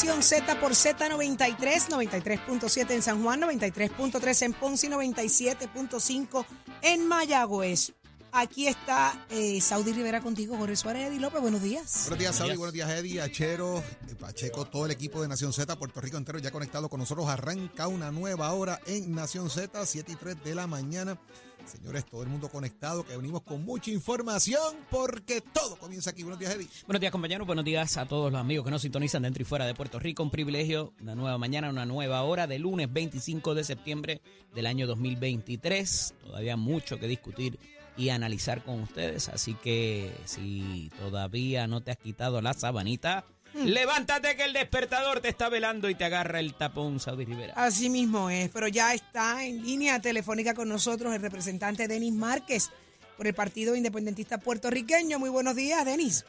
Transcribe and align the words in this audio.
Nación 0.00 0.22
Z 0.22 0.60
por 0.60 0.72
Z93, 0.72 1.58
93.7 1.58 2.90
en 2.92 3.02
San 3.02 3.22
Juan, 3.22 3.42
93.3 3.42 4.42
en 4.46 4.52
Ponce 4.54 4.86
y 4.86 4.90
97.5 4.90 6.46
en 6.80 7.06
Mayagüez. 7.06 7.92
Aquí 8.32 8.66
está 8.66 9.26
eh, 9.28 9.60
Saudi 9.60 9.92
Rivera 9.92 10.22
contigo, 10.22 10.56
Jorge 10.56 10.76
Suárez, 10.76 11.08
Eddie 11.08 11.20
López. 11.20 11.42
Buenos 11.42 11.60
días. 11.60 12.04
Buenos 12.04 12.18
días, 12.18 12.34
Saudi. 12.34 12.56
Buenos 12.56 12.72
días, 12.72 12.88
Eddie, 12.88 13.20
Achero, 13.20 13.80
eh, 14.08 14.14
Pacheco, 14.18 14.64
todo 14.64 14.86
el 14.86 14.92
equipo 14.92 15.20
de 15.20 15.28
Nación 15.28 15.52
Z, 15.52 15.78
Puerto 15.78 16.00
Rico 16.00 16.16
entero 16.16 16.38
ya 16.38 16.50
conectado 16.50 16.88
con 16.88 17.00
nosotros. 17.00 17.28
Arranca 17.28 17.86
una 17.86 18.10
nueva 18.10 18.50
hora 18.54 18.80
en 18.86 19.14
Nación 19.14 19.50
Z, 19.50 19.84
7 19.84 20.12
y 20.12 20.16
3 20.16 20.42
de 20.42 20.54
la 20.54 20.66
mañana. 20.66 21.18
Señores, 21.70 22.04
todo 22.04 22.24
el 22.24 22.28
mundo 22.28 22.48
conectado, 22.48 23.04
que 23.04 23.16
venimos 23.16 23.42
con 23.42 23.64
mucha 23.64 23.92
información 23.92 24.76
porque 24.90 25.40
todo 25.40 25.78
comienza 25.78 26.10
aquí. 26.10 26.24
Buenos 26.24 26.40
días, 26.40 26.54
Eddie. 26.54 26.68
Buenos 26.86 27.00
días, 27.00 27.12
compañeros. 27.12 27.46
Buenos 27.46 27.64
días 27.64 27.96
a 27.96 28.06
todos 28.06 28.32
los 28.32 28.40
amigos 28.40 28.64
que 28.64 28.72
nos 28.72 28.82
sintonizan 28.82 29.22
dentro 29.22 29.42
y 29.42 29.44
fuera 29.44 29.66
de 29.66 29.74
Puerto 29.74 30.00
Rico. 30.00 30.24
Un 30.24 30.30
privilegio, 30.30 30.92
una 31.00 31.14
nueva 31.14 31.38
mañana, 31.38 31.70
una 31.70 31.86
nueva 31.86 32.22
hora 32.22 32.48
de 32.48 32.58
lunes 32.58 32.92
25 32.92 33.54
de 33.54 33.62
septiembre 33.62 34.20
del 34.52 34.66
año 34.66 34.88
2023. 34.88 36.14
Todavía 36.26 36.56
mucho 36.56 36.98
que 36.98 37.06
discutir 37.06 37.60
y 37.96 38.08
analizar 38.08 38.64
con 38.64 38.80
ustedes. 38.80 39.28
Así 39.28 39.54
que 39.54 40.12
si 40.24 40.90
todavía 40.98 41.68
no 41.68 41.82
te 41.82 41.92
has 41.92 41.98
quitado 41.98 42.42
la 42.42 42.52
sabanita, 42.52 43.24
levántate 43.64 44.36
que 44.36 44.44
el 44.44 44.52
despertador 44.52 45.20
te 45.20 45.28
está 45.28 45.48
velando 45.48 45.88
y 45.88 45.94
te 45.94 46.04
agarra 46.04 46.40
el 46.40 46.54
tapón, 46.54 47.00
Saudi 47.00 47.24
Rivera. 47.24 47.54
Así 47.56 47.88
mismo 47.90 48.30
es, 48.30 48.50
pero 48.50 48.68
ya 48.68 48.94
está 48.94 49.44
en 49.44 49.62
línea 49.62 50.00
telefónica 50.00 50.54
con 50.54 50.68
nosotros 50.68 51.14
el 51.14 51.20
representante 51.22 51.88
Denis 51.88 52.12
Márquez 52.14 52.70
por 53.16 53.26
el 53.26 53.34
Partido 53.34 53.74
Independentista 53.76 54.38
Puertorriqueño. 54.38 55.18
Muy 55.18 55.30
buenos 55.30 55.54
días, 55.56 55.84
Denis. 55.84 56.24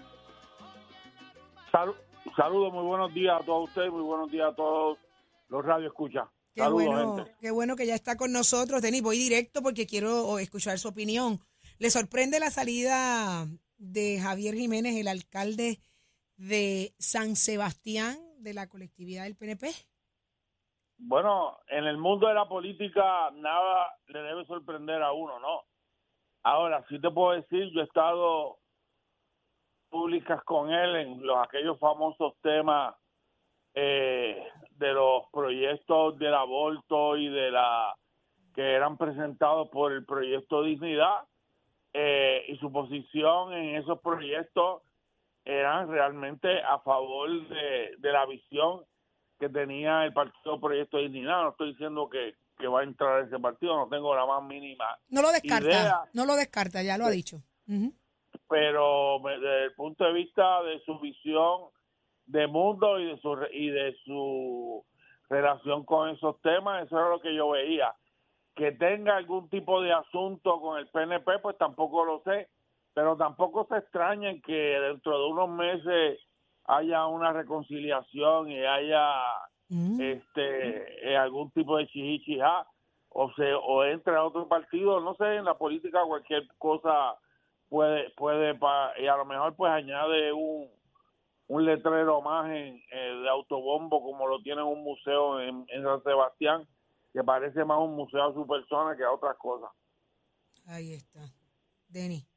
Sal- 1.72 1.96
saludos, 2.36 2.74
muy 2.74 2.84
buenos 2.84 3.14
días 3.14 3.42
a 3.42 3.46
todos 3.46 3.70
ustedes, 3.70 3.92
muy 3.92 4.02
buenos 4.02 4.30
días 4.32 4.50
a 4.52 4.56
todos 4.56 4.98
los 5.50 5.66
radio 5.66 5.88
escucha. 5.88 6.30
Qué 6.54 6.62
Saludos, 6.62 6.86
bueno, 6.88 7.16
gente. 7.16 7.32
qué 7.40 7.52
bueno 7.52 7.76
que 7.78 7.86
ya 7.88 7.96
está 7.96 8.18
con 8.18 8.32
nosotros. 8.34 8.82
Denis, 8.82 9.02
voy 9.02 9.18
directo 9.18 9.62
porque 9.62 9.86
quiero 9.88 10.38
escuchar 10.40 10.78
su 10.80 10.90
opinión. 10.90 11.40
¿Le 11.80 11.90
sorprende 11.90 12.40
la 12.40 12.52
salida 12.52 13.48
de 13.78 14.20
Javier 14.22 14.56
Jiménez, 14.56 14.96
el 14.98 15.08
alcalde 15.08 15.80
de 16.42 16.94
San 16.97 17.36
Sebastián 17.36 18.17
de 18.39 18.53
la 18.53 18.67
colectividad 18.67 19.23
del 19.23 19.36
PNP? 19.36 19.67
Bueno, 20.97 21.59
en 21.67 21.86
el 21.86 21.97
mundo 21.97 22.28
de 22.28 22.34
la 22.34 22.47
política 22.47 23.31
nada 23.36 23.95
le 24.08 24.22
debe 24.22 24.45
sorprender 24.45 25.02
a 25.03 25.12
uno, 25.12 25.39
¿no? 25.39 25.62
Ahora, 26.44 26.84
sí 26.89 27.00
te 27.00 27.12
puedo 27.12 27.39
decir, 27.39 27.72
yo 27.72 27.81
he 27.81 27.84
estado 27.84 28.58
públicas 29.89 30.44
con 30.44 30.72
él 30.72 30.96
en 30.96 31.25
los 31.25 31.38
aquellos 31.38 31.78
famosos 31.80 32.34
temas 32.41 32.96
eh, 33.75 34.44
de 34.72 34.94
los 34.94 35.25
proyectos 35.31 36.18
del 36.18 36.34
aborto 36.34 37.18
y 37.18 37.28
de 37.30 37.51
la 37.51 37.96
que 38.56 38.74
eran 38.74 38.97
presentados 38.97 39.69
por 39.69 39.91
el 39.91 40.06
proyecto 40.06 40.63
Dignidad 40.63 41.19
eh, 41.94 42.46
y 42.47 42.57
su 42.57 42.72
posición 42.72 43.53
en 43.53 43.75
esos 43.75 44.00
proyectos 44.01 44.81
eran 45.46 45.90
realmente 45.90 46.62
a 46.62 46.79
favor 46.79 47.29
de, 47.50 47.96
de 47.97 48.12
la 48.12 48.25
visión 48.25 48.81
que 49.40 49.50
tenía 49.50 50.06
el 50.06 50.13
partido 50.13 50.59
Proyecto 50.59 50.97
Dignidad. 50.97 51.44
No 51.44 51.50
estoy 51.50 51.72
diciendo 51.72 52.09
que, 52.09 52.35
que 52.59 52.68
va 52.68 52.81
a 52.81 52.84
entrar 52.84 53.24
ese 53.24 53.40
partido, 53.40 53.75
no 53.75 53.88
tengo 53.90 54.16
la 54.16 54.25
más 54.25 54.44
mínima 54.44 55.00
No 55.09 55.22
lo 55.22 55.31
descarta, 55.31 55.68
Idea. 55.68 56.01
no 56.13 56.25
lo 56.25 56.35
descarta, 56.35 56.84
ya 56.84 56.97
lo 56.97 57.06
ha 57.06 57.09
dicho. 57.09 57.41
Ujú. 57.68 57.94
pero 58.50 59.19
desde 59.24 59.66
el 59.66 59.74
punto 59.74 60.03
de 60.03 60.13
vista 60.13 60.62
de 60.63 60.80
su 60.81 61.00
visión 61.00 61.69
de 62.25 62.47
mundo 62.47 63.00
y 63.00 63.06
de 63.07 63.18
su 63.19 63.38
y 63.51 63.69
de 63.69 63.96
su 64.06 64.85
relación 65.30 65.85
con 65.85 66.09
esos 66.09 66.40
temas, 66.41 66.85
eso 66.85 66.97
era 67.00 67.09
lo 67.09 67.19
que 67.22 67.34
yo 67.34 67.50
veía. 67.50 67.94
Que 68.56 68.74
tenga 68.74 69.16
algún 69.16 69.50
tipo 69.50 69.81
de 69.81 69.94
asunto 69.94 70.59
con 70.59 70.78
el 70.78 70.88
PNP, 70.88 71.40
pues 71.40 71.57
tampoco 71.57 72.03
lo 72.03 72.22
sé, 72.24 72.50
pero 72.94 73.16
tampoco 73.18 73.66
se 73.69 73.78
extrañen 73.78 74.41
que 74.41 74.53
dentro 74.53 75.18
de 75.19 75.25
unos 75.28 75.50
meses 75.50 76.19
haya 76.66 77.06
una 77.07 77.34
reconciliación 77.34 78.52
y 78.52 78.66
haya 78.66 79.06
Mm. 79.72 80.02
este 80.02 81.09
eh, 81.13 81.16
algún 81.16 81.50
tipo 81.51 81.78
de 81.78 81.88
chichichija 81.88 82.68
o 83.07 83.31
se 83.35 83.53
o 83.53 83.85
entre 83.85 84.13
a 84.18 84.25
otro 84.25 84.46
partido 84.50 85.00
no 85.00 85.16
sé 85.16 85.38
en 85.38 85.46
la 85.46 85.57
política 85.57 86.03
cualquier 86.06 86.46
cosa 86.57 87.16
puede 87.69 88.09
puede 88.18 88.59
y 89.01 89.07
a 89.07 89.16
lo 89.16 89.24
mejor 89.24 89.56
pues 89.56 89.72
añade 89.72 90.34
un 90.34 90.68
un 91.47 91.66
letrero 91.66 92.22
más 92.22 92.47
en 92.47 92.84
eh, 92.91 93.13
de 93.24 93.30
autobombo 93.30 94.03
como 94.03 94.28
lo 94.28 94.41
tiene 94.41 94.62
un 94.62 94.84
museo 94.84 95.40
en, 95.40 95.66
en 95.69 95.84
San 95.84 96.03
Sebastián 96.03 96.68
que 97.13 97.24
parece 97.24 97.63
más 97.63 97.80
un 97.80 97.96
museo 97.96 98.25
a 98.25 98.34
su 98.34 98.46
persona 98.46 98.97
que 98.97 99.06
a 99.06 99.12
otras 99.13 99.38
cosas 99.38 99.72
Ahí 100.68 100.96
está. 100.96 101.22
Denis. 101.88 102.28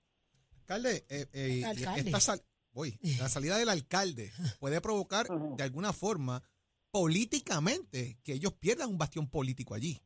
Alcalde, 0.65 1.05
eh, 1.11 1.27
eh, 1.35 1.65
Alcalde. 1.65 2.01
esta 2.01 2.21
sal- 2.21 2.41
voy, 2.73 2.99
la 3.21 3.29
salida 3.29 3.59
del 3.59 3.69
alcalde 3.69 4.33
puede 4.59 4.81
provocar 4.81 5.27
de 5.29 5.63
alguna 5.63 5.93
forma 5.93 6.43
políticamente 6.91 8.19
que 8.25 8.33
ellos 8.33 8.53
pierdan 8.55 8.89
un 8.89 8.99
bastión 8.99 9.29
político 9.29 9.75
allí. 9.75 10.01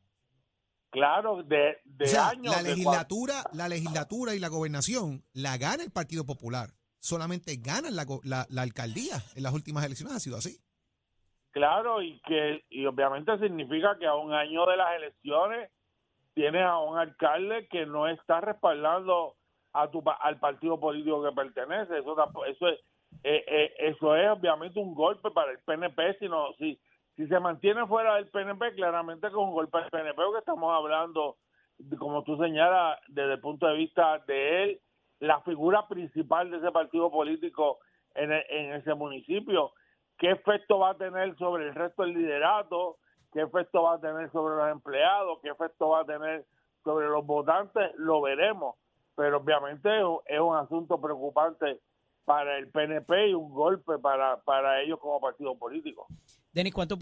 claro 0.91 1.43
de, 1.43 1.77
de 1.85 2.05
o 2.05 2.07
sea, 2.07 2.29
años 2.29 2.53
la 2.55 2.61
de 2.63 2.69
legislatura, 2.71 3.43
la 3.53 3.69
legislatura 3.69 4.35
y 4.35 4.39
la 4.39 4.49
gobernación 4.49 5.23
la 5.33 5.57
gana 5.57 5.83
el 5.83 5.91
Partido 5.91 6.25
Popular. 6.25 6.71
Solamente 6.99 7.55
ganan 7.55 7.95
la, 7.95 8.05
la, 8.23 8.45
la 8.49 8.61
alcaldía 8.61 9.23
en 9.35 9.43
las 9.43 9.53
últimas 9.53 9.85
elecciones. 9.85 10.13
Ha 10.15 10.19
sido 10.19 10.35
así. 10.35 10.59
Claro, 11.51 12.01
y 12.01 12.19
que 12.27 12.65
y 12.69 12.85
obviamente 12.85 13.37
significa 13.39 13.97
que 13.97 14.05
a 14.05 14.15
un 14.15 14.33
año 14.33 14.65
de 14.65 14.75
las 14.77 14.95
elecciones 14.97 15.71
tienes 16.35 16.61
a 16.63 16.77
un 16.79 16.97
alcalde 16.97 17.67
que 17.71 17.85
no 17.85 18.07
está 18.09 18.41
respaldando 18.41 19.37
a 19.73 19.89
tu 19.89 20.03
al 20.21 20.39
partido 20.39 20.79
político 20.79 21.23
que 21.23 21.31
pertenece. 21.31 21.97
Eso 21.99 22.15
eso 22.47 22.67
es 22.67 22.79
eh, 23.23 23.43
eh, 23.47 23.73
eso 23.79 24.15
es 24.15 24.29
obviamente 24.29 24.79
un 24.79 24.93
golpe 24.93 25.31
para 25.31 25.51
el 25.51 25.59
PNP. 25.59 26.17
Si 26.19 26.27
no, 26.29 26.53
si 26.57 26.79
si 27.15 27.27
se 27.27 27.39
mantiene 27.39 27.85
fuera 27.87 28.15
del 28.15 28.29
PNP, 28.29 28.75
claramente 28.75 29.27
que 29.27 29.33
es 29.33 29.33
un 29.33 29.51
golpe 29.51 29.77
al 29.77 29.89
PNP, 29.89 30.15
porque 30.23 30.39
estamos 30.39 30.73
hablando, 30.73 31.37
como 31.97 32.23
tú 32.23 32.37
señalas, 32.37 32.97
desde 33.09 33.33
el 33.33 33.41
punto 33.41 33.67
de 33.67 33.75
vista 33.75 34.19
de 34.19 34.63
él, 34.63 34.81
la 35.19 35.41
figura 35.41 35.87
principal 35.87 36.49
de 36.49 36.57
ese 36.57 36.71
partido 36.71 37.11
político 37.11 37.79
en, 38.15 38.31
e- 38.31 38.45
en 38.49 38.73
ese 38.73 38.93
municipio 38.93 39.73
qué 40.19 40.31
efecto 40.31 40.79
va 40.79 40.91
a 40.91 40.97
tener 40.97 41.35
sobre 41.37 41.67
el 41.69 41.73
resto 41.75 42.03
del 42.03 42.13
liderato, 42.13 42.97
qué 43.31 43.41
efecto 43.41 43.83
va 43.83 43.95
a 43.95 43.99
tener 43.99 44.29
sobre 44.31 44.55
los 44.55 44.69
empleados, 44.69 45.39
qué 45.41 45.49
efecto 45.49 45.89
va 45.89 46.01
a 46.01 46.05
tener 46.05 46.45
sobre 46.83 47.07
los 47.07 47.25
votantes, 47.25 47.91
lo 47.95 48.21
veremos. 48.21 48.75
Pero 49.19 49.39
obviamente 49.39 49.89
es 50.27 50.39
un- 50.39 50.55
asunto 50.55 51.01
preocupante 51.01 51.81
para 52.23 52.57
el 52.57 52.69
PNP 52.69 53.31
y 53.31 53.33
un 53.33 53.49
golpe 53.53 53.99
para, 53.99 54.41
para 54.43 54.81
ellos 54.81 54.97
como 55.01 55.19
partido 55.19 55.57
político. 55.57 56.07
Denis, 56.53 56.73
¿cuánto, 56.73 56.97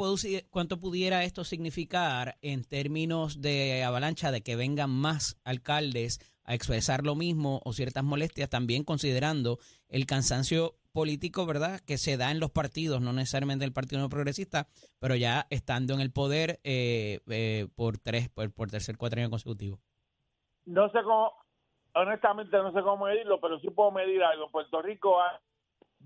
¿cuánto 0.50 0.80
pudiera 0.80 1.24
esto 1.24 1.44
significar 1.44 2.36
en 2.42 2.64
términos 2.64 3.40
de 3.40 3.84
avalancha 3.84 4.32
de 4.32 4.42
que 4.42 4.56
vengan 4.56 4.90
más 4.90 5.40
alcaldes 5.44 6.20
a 6.44 6.56
expresar 6.56 7.06
lo 7.06 7.14
mismo 7.14 7.62
o 7.66 7.72
ciertas 7.72 8.04
molestias, 8.04 8.50
también 8.50 8.84
considerando 8.84 9.60
el 9.88 10.08
cansancio 10.08 10.74
político, 10.94 11.46
¿verdad?, 11.46 11.82
que 11.82 12.00
se 12.00 12.18
da 12.18 12.32
en 12.32 12.40
los 12.40 12.50
partidos, 12.50 13.00
no 13.00 13.14
necesariamente 13.14 13.64
el 13.64 13.74
Partido 13.74 14.02
No 14.02 14.10
Progresista, 14.10 14.68
pero 14.98 15.14
ya 15.16 15.46
estando 15.52 15.94
en 15.94 16.02
el 16.02 16.12
poder 16.12 16.60
eh, 16.64 17.20
eh, 17.28 17.68
por 17.76 18.00
tres, 18.00 18.30
por, 18.30 18.52
por 18.52 18.72
tercer 18.72 18.98
cuatro 18.98 19.20
años 19.20 19.30
consecutivo. 19.30 19.78
No 20.66 20.90
sé 20.90 21.04
cómo, 21.04 21.32
honestamente 22.02 22.58
no 22.58 22.72
sé 22.72 22.82
cómo 22.82 23.06
medirlo, 23.06 23.40
pero 23.40 23.60
sí 23.60 23.70
puedo 23.70 23.92
medir 23.92 24.24
algo. 24.24 24.46
En 24.46 24.52
Puerto 24.52 24.82
Rico 24.82 25.22
hay 25.22 25.38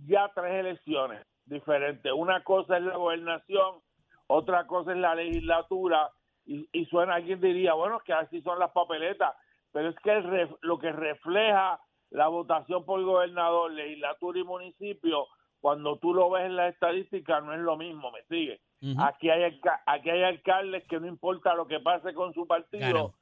ya 0.07 0.31
tres 0.33 0.53
elecciones 0.53 1.25
diferentes. 1.45 2.11
Una 2.11 2.43
cosa 2.43 2.77
es 2.77 2.83
la 2.83 2.97
gobernación, 2.97 3.81
otra 4.27 4.65
cosa 4.67 4.91
es 4.91 4.97
la 4.97 5.15
legislatura 5.15 6.11
y, 6.45 6.67
y 6.71 6.85
suena, 6.85 7.15
alguien 7.15 7.41
diría, 7.41 7.73
bueno, 7.73 7.99
que 7.99 8.13
así 8.13 8.41
son 8.41 8.59
las 8.59 8.71
papeletas, 8.71 9.35
pero 9.71 9.89
es 9.89 9.95
que 9.97 10.11
el 10.11 10.49
lo 10.61 10.79
que 10.79 10.91
refleja 10.91 11.79
la 12.09 12.27
votación 12.27 12.85
por 12.85 13.01
gobernador, 13.03 13.71
legislatura 13.71 14.39
y 14.39 14.43
municipio, 14.43 15.27
cuando 15.61 15.97
tú 15.97 16.13
lo 16.13 16.29
ves 16.29 16.45
en 16.45 16.55
las 16.55 16.73
estadísticas, 16.73 17.43
no 17.43 17.53
es 17.53 17.59
lo 17.59 17.77
mismo, 17.77 18.11
¿me 18.11 18.23
sigue? 18.23 18.59
Aquí 18.99 19.29
hay, 19.29 19.61
aquí 19.85 20.09
hay 20.09 20.23
alcaldes 20.23 20.83
que 20.87 20.99
no 20.99 21.07
importa 21.07 21.53
lo 21.53 21.67
que 21.67 21.79
pase 21.79 22.13
con 22.13 22.33
su 22.33 22.47
partido, 22.47 23.13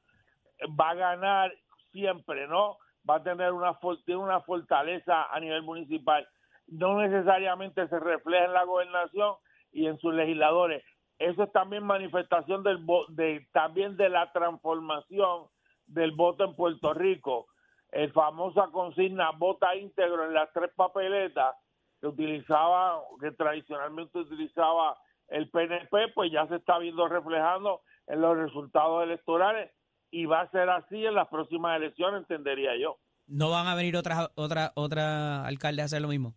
va 0.80 0.92
a 0.92 0.95
ganar 0.95 1.54
siempre, 1.91 2.47
¿no? 2.47 2.77
Va 3.09 3.15
a 3.15 3.24
tener 3.24 3.51
una, 3.51 3.77
tiene 4.06 4.21
una 4.21 4.41
fortaleza 4.41 5.25
a 5.31 5.39
nivel 5.39 5.63
municipal. 5.63 6.27
No 6.68 7.00
necesariamente 7.00 7.88
se 7.88 8.00
refleja 8.00 8.45
en 8.45 8.53
la 8.53 8.63
gobernación 8.63 9.36
y 9.71 9.88
en 9.88 9.97
sus 10.00 10.13
legisladores. 10.13 10.83
Eso 11.18 11.44
es 11.44 11.51
también 11.51 11.83
manifestación 11.83 12.63
del 12.63 12.86
de 13.09 13.45
también 13.51 13.97
de 13.97 14.09
la 14.09 14.31
transformación 14.31 15.47
del 15.88 16.12
voto 16.12 16.45
en 16.45 16.56
Puerto 16.56 16.94
Rico. 16.94 17.47
El 17.92 18.12
famosa 18.13 18.68
consigna 18.71 19.31
vota 19.31 19.75
íntegro 19.75 20.25
en 20.25 20.33
las 20.33 20.51
tres 20.53 20.71
papeletas 20.75 21.56
que 22.00 22.07
utilizaba, 22.07 23.01
que 23.19 23.31
tradicionalmente 23.31 24.19
utilizaba 24.19 24.97
el 25.27 25.50
PNP, 25.50 26.09
pues 26.13 26.31
ya 26.31 26.47
se 26.47 26.56
está 26.56 26.77
viendo 26.77 27.07
reflejando 27.07 27.81
en 28.07 28.21
los 28.21 28.38
resultados 28.38 29.03
electorales 29.03 29.71
y 30.11 30.25
va 30.25 30.41
a 30.41 30.51
ser 30.51 30.69
así 30.69 31.06
en 31.06 31.15
las 31.15 31.27
próximas 31.27 31.77
elecciones, 31.77 32.21
entendería 32.21 32.75
yo. 32.77 32.97
¿No 33.27 33.51
van 33.51 33.67
a 33.67 33.75
venir 33.75 33.95
otras 33.95 34.29
otra, 34.35 34.71
otra 34.75 35.45
alcalde 35.45 35.81
a 35.81 35.85
hacer 35.85 36.01
lo 36.01 36.07
mismo? 36.07 36.33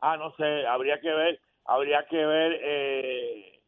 Ah, 0.00 0.16
no 0.16 0.34
sé, 0.36 0.66
habría 0.66 1.00
que 1.00 1.12
ver, 1.12 1.40
habría 1.64 2.06
que 2.06 2.24
ver 2.24 2.60
eh, 2.62 3.62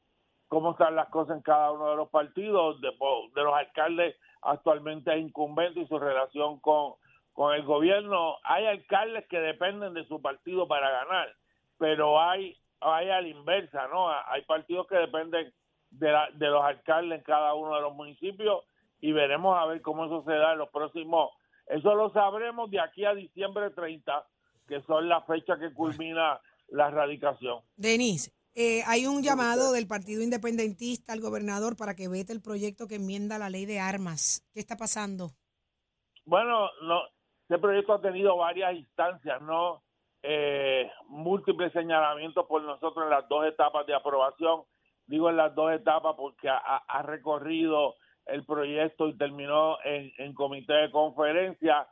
cómo 0.48 0.72
están 0.72 0.96
las 0.96 1.08
cosas 1.08 1.36
en 1.36 1.42
cada 1.42 1.72
uno 1.72 1.90
de 1.90 1.96
los 1.96 2.08
partidos, 2.08 2.80
de, 2.80 2.88
de 2.88 3.42
los 3.42 3.54
alcaldes 3.54 4.16
actualmente 4.42 5.16
incumbentes 5.18 5.84
y 5.84 5.86
su 5.86 5.98
relación 5.98 6.60
con, 6.60 6.94
con 7.32 7.54
el 7.54 7.62
gobierno. 7.62 8.36
Hay 8.44 8.66
alcaldes 8.66 9.26
que 9.28 9.40
dependen 9.40 9.94
de 9.94 10.06
su 10.06 10.22
partido 10.22 10.66
para 10.66 10.90
ganar, 10.90 11.28
pero 11.76 12.20
hay, 12.20 12.56
hay 12.80 13.10
a 13.10 13.20
la 13.20 13.28
inversa, 13.28 13.86
¿no? 13.88 14.08
Hay 14.10 14.42
partidos 14.42 14.86
que 14.86 14.96
dependen 14.96 15.52
de, 15.90 16.12
la, 16.12 16.28
de 16.32 16.46
los 16.48 16.64
alcaldes 16.64 17.18
en 17.18 17.24
cada 17.24 17.54
uno 17.54 17.74
de 17.74 17.82
los 17.82 17.94
municipios 17.94 18.64
y 19.00 19.12
veremos 19.12 19.56
a 19.58 19.66
ver 19.66 19.80
cómo 19.82 20.06
eso 20.06 20.22
se 20.24 20.32
da 20.32 20.52
en 20.52 20.58
los 20.58 20.70
próximos. 20.70 21.30
Eso 21.66 21.94
lo 21.94 22.10
sabremos 22.12 22.70
de 22.70 22.80
aquí 22.80 23.04
a 23.04 23.14
diciembre 23.14 23.70
30, 23.70 24.26
que 24.66 24.80
son 24.82 25.08
las 25.08 25.26
fechas 25.26 25.58
que 25.58 25.72
culmina 25.72 26.40
la 26.68 26.88
erradicación. 26.88 27.60
Denise, 27.76 28.32
eh, 28.54 28.82
hay 28.86 29.06
un 29.06 29.22
llamado 29.22 29.72
del 29.72 29.86
Partido 29.86 30.22
Independentista 30.22 31.12
al 31.12 31.20
gobernador 31.20 31.76
para 31.76 31.94
que 31.94 32.08
vete 32.08 32.32
el 32.32 32.42
proyecto 32.42 32.88
que 32.88 32.96
enmienda 32.96 33.38
la 33.38 33.50
ley 33.50 33.66
de 33.66 33.80
armas. 33.80 34.42
¿Qué 34.52 34.60
está 34.60 34.76
pasando? 34.76 35.30
Bueno, 36.24 36.68
no, 36.82 37.02
este 37.42 37.58
proyecto 37.58 37.94
ha 37.94 38.00
tenido 38.00 38.36
varias 38.36 38.74
instancias, 38.74 39.40
¿no? 39.42 39.82
Eh, 40.22 40.90
múltiples 41.06 41.72
señalamientos 41.72 42.46
por 42.46 42.62
nosotros 42.62 43.04
en 43.04 43.10
las 43.10 43.28
dos 43.28 43.46
etapas 43.46 43.86
de 43.86 43.94
aprobación. 43.94 44.62
Digo 45.06 45.30
en 45.30 45.36
las 45.36 45.54
dos 45.54 45.72
etapas 45.72 46.14
porque 46.16 46.48
ha, 46.48 46.58
ha 46.58 47.02
recorrido 47.02 47.94
el 48.28 48.44
proyecto 48.44 49.08
y 49.08 49.16
terminó 49.16 49.78
en, 49.84 50.12
en 50.18 50.34
comité 50.34 50.74
de 50.74 50.90
conferencia. 50.90 51.88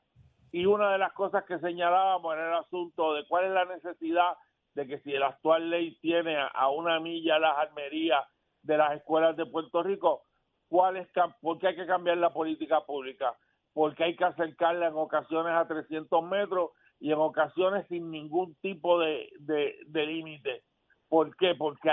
Y 0.52 0.66
una 0.66 0.92
de 0.92 0.98
las 0.98 1.12
cosas 1.12 1.44
que 1.44 1.58
señalábamos 1.58 2.34
era 2.34 2.48
el 2.48 2.64
asunto 2.64 3.14
de 3.14 3.26
cuál 3.26 3.46
es 3.46 3.50
la 3.50 3.64
necesidad 3.64 4.36
de 4.76 4.86
que 4.86 4.98
si 5.00 5.12
la 5.12 5.28
actual 5.28 5.70
ley 5.70 5.98
tiene 6.00 6.36
a, 6.36 6.68
una 6.68 7.00
milla 7.00 7.38
las 7.38 7.56
armerías 7.56 8.22
de 8.62 8.76
las 8.76 8.92
escuelas 8.92 9.34
de 9.36 9.46
Puerto 9.46 9.82
Rico, 9.82 10.24
¿cuál 10.68 10.98
es, 10.98 11.08
¿por 11.40 11.58
qué 11.58 11.68
hay 11.68 11.76
que 11.76 11.86
cambiar 11.86 12.18
la 12.18 12.32
política 12.32 12.84
pública? 12.84 13.34
Porque 13.72 14.04
hay 14.04 14.16
que 14.16 14.24
acercarla 14.24 14.88
en 14.88 14.94
ocasiones 14.94 15.52
a 15.54 15.66
300 15.66 16.22
metros 16.24 16.72
y 17.00 17.10
en 17.10 17.18
ocasiones 17.18 17.86
sin 17.88 18.10
ningún 18.10 18.54
tipo 18.56 19.00
de, 19.00 19.30
de, 19.38 19.76
de 19.86 20.06
límite. 20.06 20.62
¿Por 21.08 21.34
qué? 21.36 21.54
Porque 21.54 21.90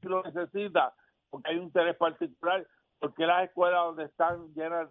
lo 0.00 0.22
necesita, 0.22 0.94
porque 1.28 1.50
hay 1.50 1.58
un 1.58 1.64
interés 1.64 1.96
particular, 1.96 2.66
porque 3.04 3.26
las 3.26 3.44
escuelas 3.44 3.84
donde 3.84 4.04
están 4.04 4.54
llenas, 4.54 4.88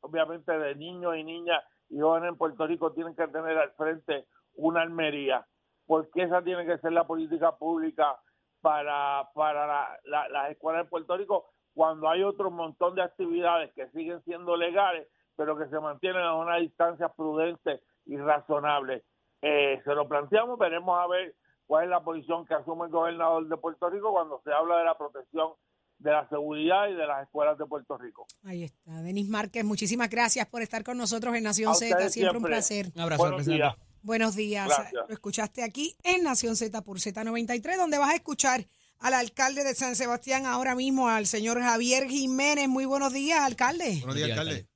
obviamente, 0.00 0.52
de 0.52 0.74
niños 0.74 1.16
y 1.16 1.24
niñas 1.24 1.64
y 1.88 1.98
jóvenes 1.98 2.28
en 2.28 2.36
Puerto 2.36 2.66
Rico 2.66 2.92
tienen 2.92 3.16
que 3.16 3.26
tener 3.28 3.56
al 3.56 3.70
frente 3.72 4.26
una 4.56 4.82
almería, 4.82 5.46
porque 5.86 6.24
esa 6.24 6.42
tiene 6.42 6.66
que 6.66 6.76
ser 6.78 6.92
la 6.92 7.06
política 7.06 7.56
pública 7.56 8.20
para, 8.60 9.26
para 9.34 9.66
la, 9.66 9.98
la, 10.04 10.28
las 10.28 10.50
escuelas 10.50 10.84
de 10.84 10.90
Puerto 10.90 11.16
Rico, 11.16 11.46
cuando 11.72 12.10
hay 12.10 12.22
otro 12.22 12.50
montón 12.50 12.94
de 12.94 13.02
actividades 13.02 13.72
que 13.72 13.88
siguen 13.92 14.22
siendo 14.24 14.54
legales, 14.54 15.08
pero 15.34 15.56
que 15.56 15.66
se 15.68 15.80
mantienen 15.80 16.24
a 16.24 16.34
una 16.34 16.56
distancia 16.56 17.08
prudente 17.08 17.80
y 18.04 18.18
razonable. 18.18 19.02
Eh, 19.40 19.80
se 19.82 19.94
lo 19.94 20.06
planteamos, 20.06 20.58
veremos 20.58 21.00
a 21.00 21.06
ver 21.06 21.34
cuál 21.66 21.84
es 21.84 21.90
la 21.90 22.04
posición 22.04 22.44
que 22.44 22.52
asume 22.52 22.84
el 22.84 22.90
gobernador 22.90 23.48
de 23.48 23.56
Puerto 23.56 23.88
Rico 23.88 24.12
cuando 24.12 24.42
se 24.44 24.52
habla 24.52 24.76
de 24.76 24.84
la 24.84 24.98
protección 24.98 25.54
de 26.04 26.10
la 26.12 26.28
seguridad 26.28 26.86
y 26.88 26.92
de 26.94 27.06
las 27.06 27.22
escuelas 27.22 27.56
de 27.56 27.64
Puerto 27.64 27.96
Rico. 27.96 28.26
Ahí 28.44 28.62
está. 28.64 29.00
Denis 29.02 29.26
Márquez, 29.26 29.64
muchísimas 29.64 30.10
gracias 30.10 30.46
por 30.46 30.60
estar 30.60 30.84
con 30.84 30.98
nosotros 30.98 31.34
en 31.34 31.42
Nación 31.44 31.74
Z. 31.74 31.90
ustedes 31.96 32.12
Siempre, 32.12 32.30
un 32.36 32.42
siempre. 32.44 32.50
placer. 32.50 32.92
Un 32.94 33.00
abrazo, 33.00 33.22
Buenos 33.22 33.36
presidente. 33.38 33.64
días. 33.64 33.76
Buenos 34.02 34.36
días. 34.36 34.68
Gracias. 34.68 35.04
Lo 35.08 35.14
escuchaste 35.14 35.62
aquí 35.62 35.96
en 36.04 36.22
Nación 36.22 36.56
Z 36.56 36.82
por 36.82 36.98
Z93, 36.98 37.78
donde 37.78 37.96
vas 37.96 38.10
a 38.10 38.14
escuchar 38.16 38.66
al 39.00 39.14
alcalde 39.14 39.64
de 39.64 39.74
San 39.74 39.96
Sebastián 39.96 40.44
ahora 40.44 40.74
mismo, 40.74 41.08
al 41.08 41.24
señor 41.26 41.58
Javier 41.60 42.06
Jiménez. 42.06 42.68
Muy 42.68 42.84
buenos 42.84 43.12
días, 43.14 43.40
alcalde. 43.40 43.96
Buenos 44.00 44.14
días, 44.16 44.30
alcalde. 44.30 44.66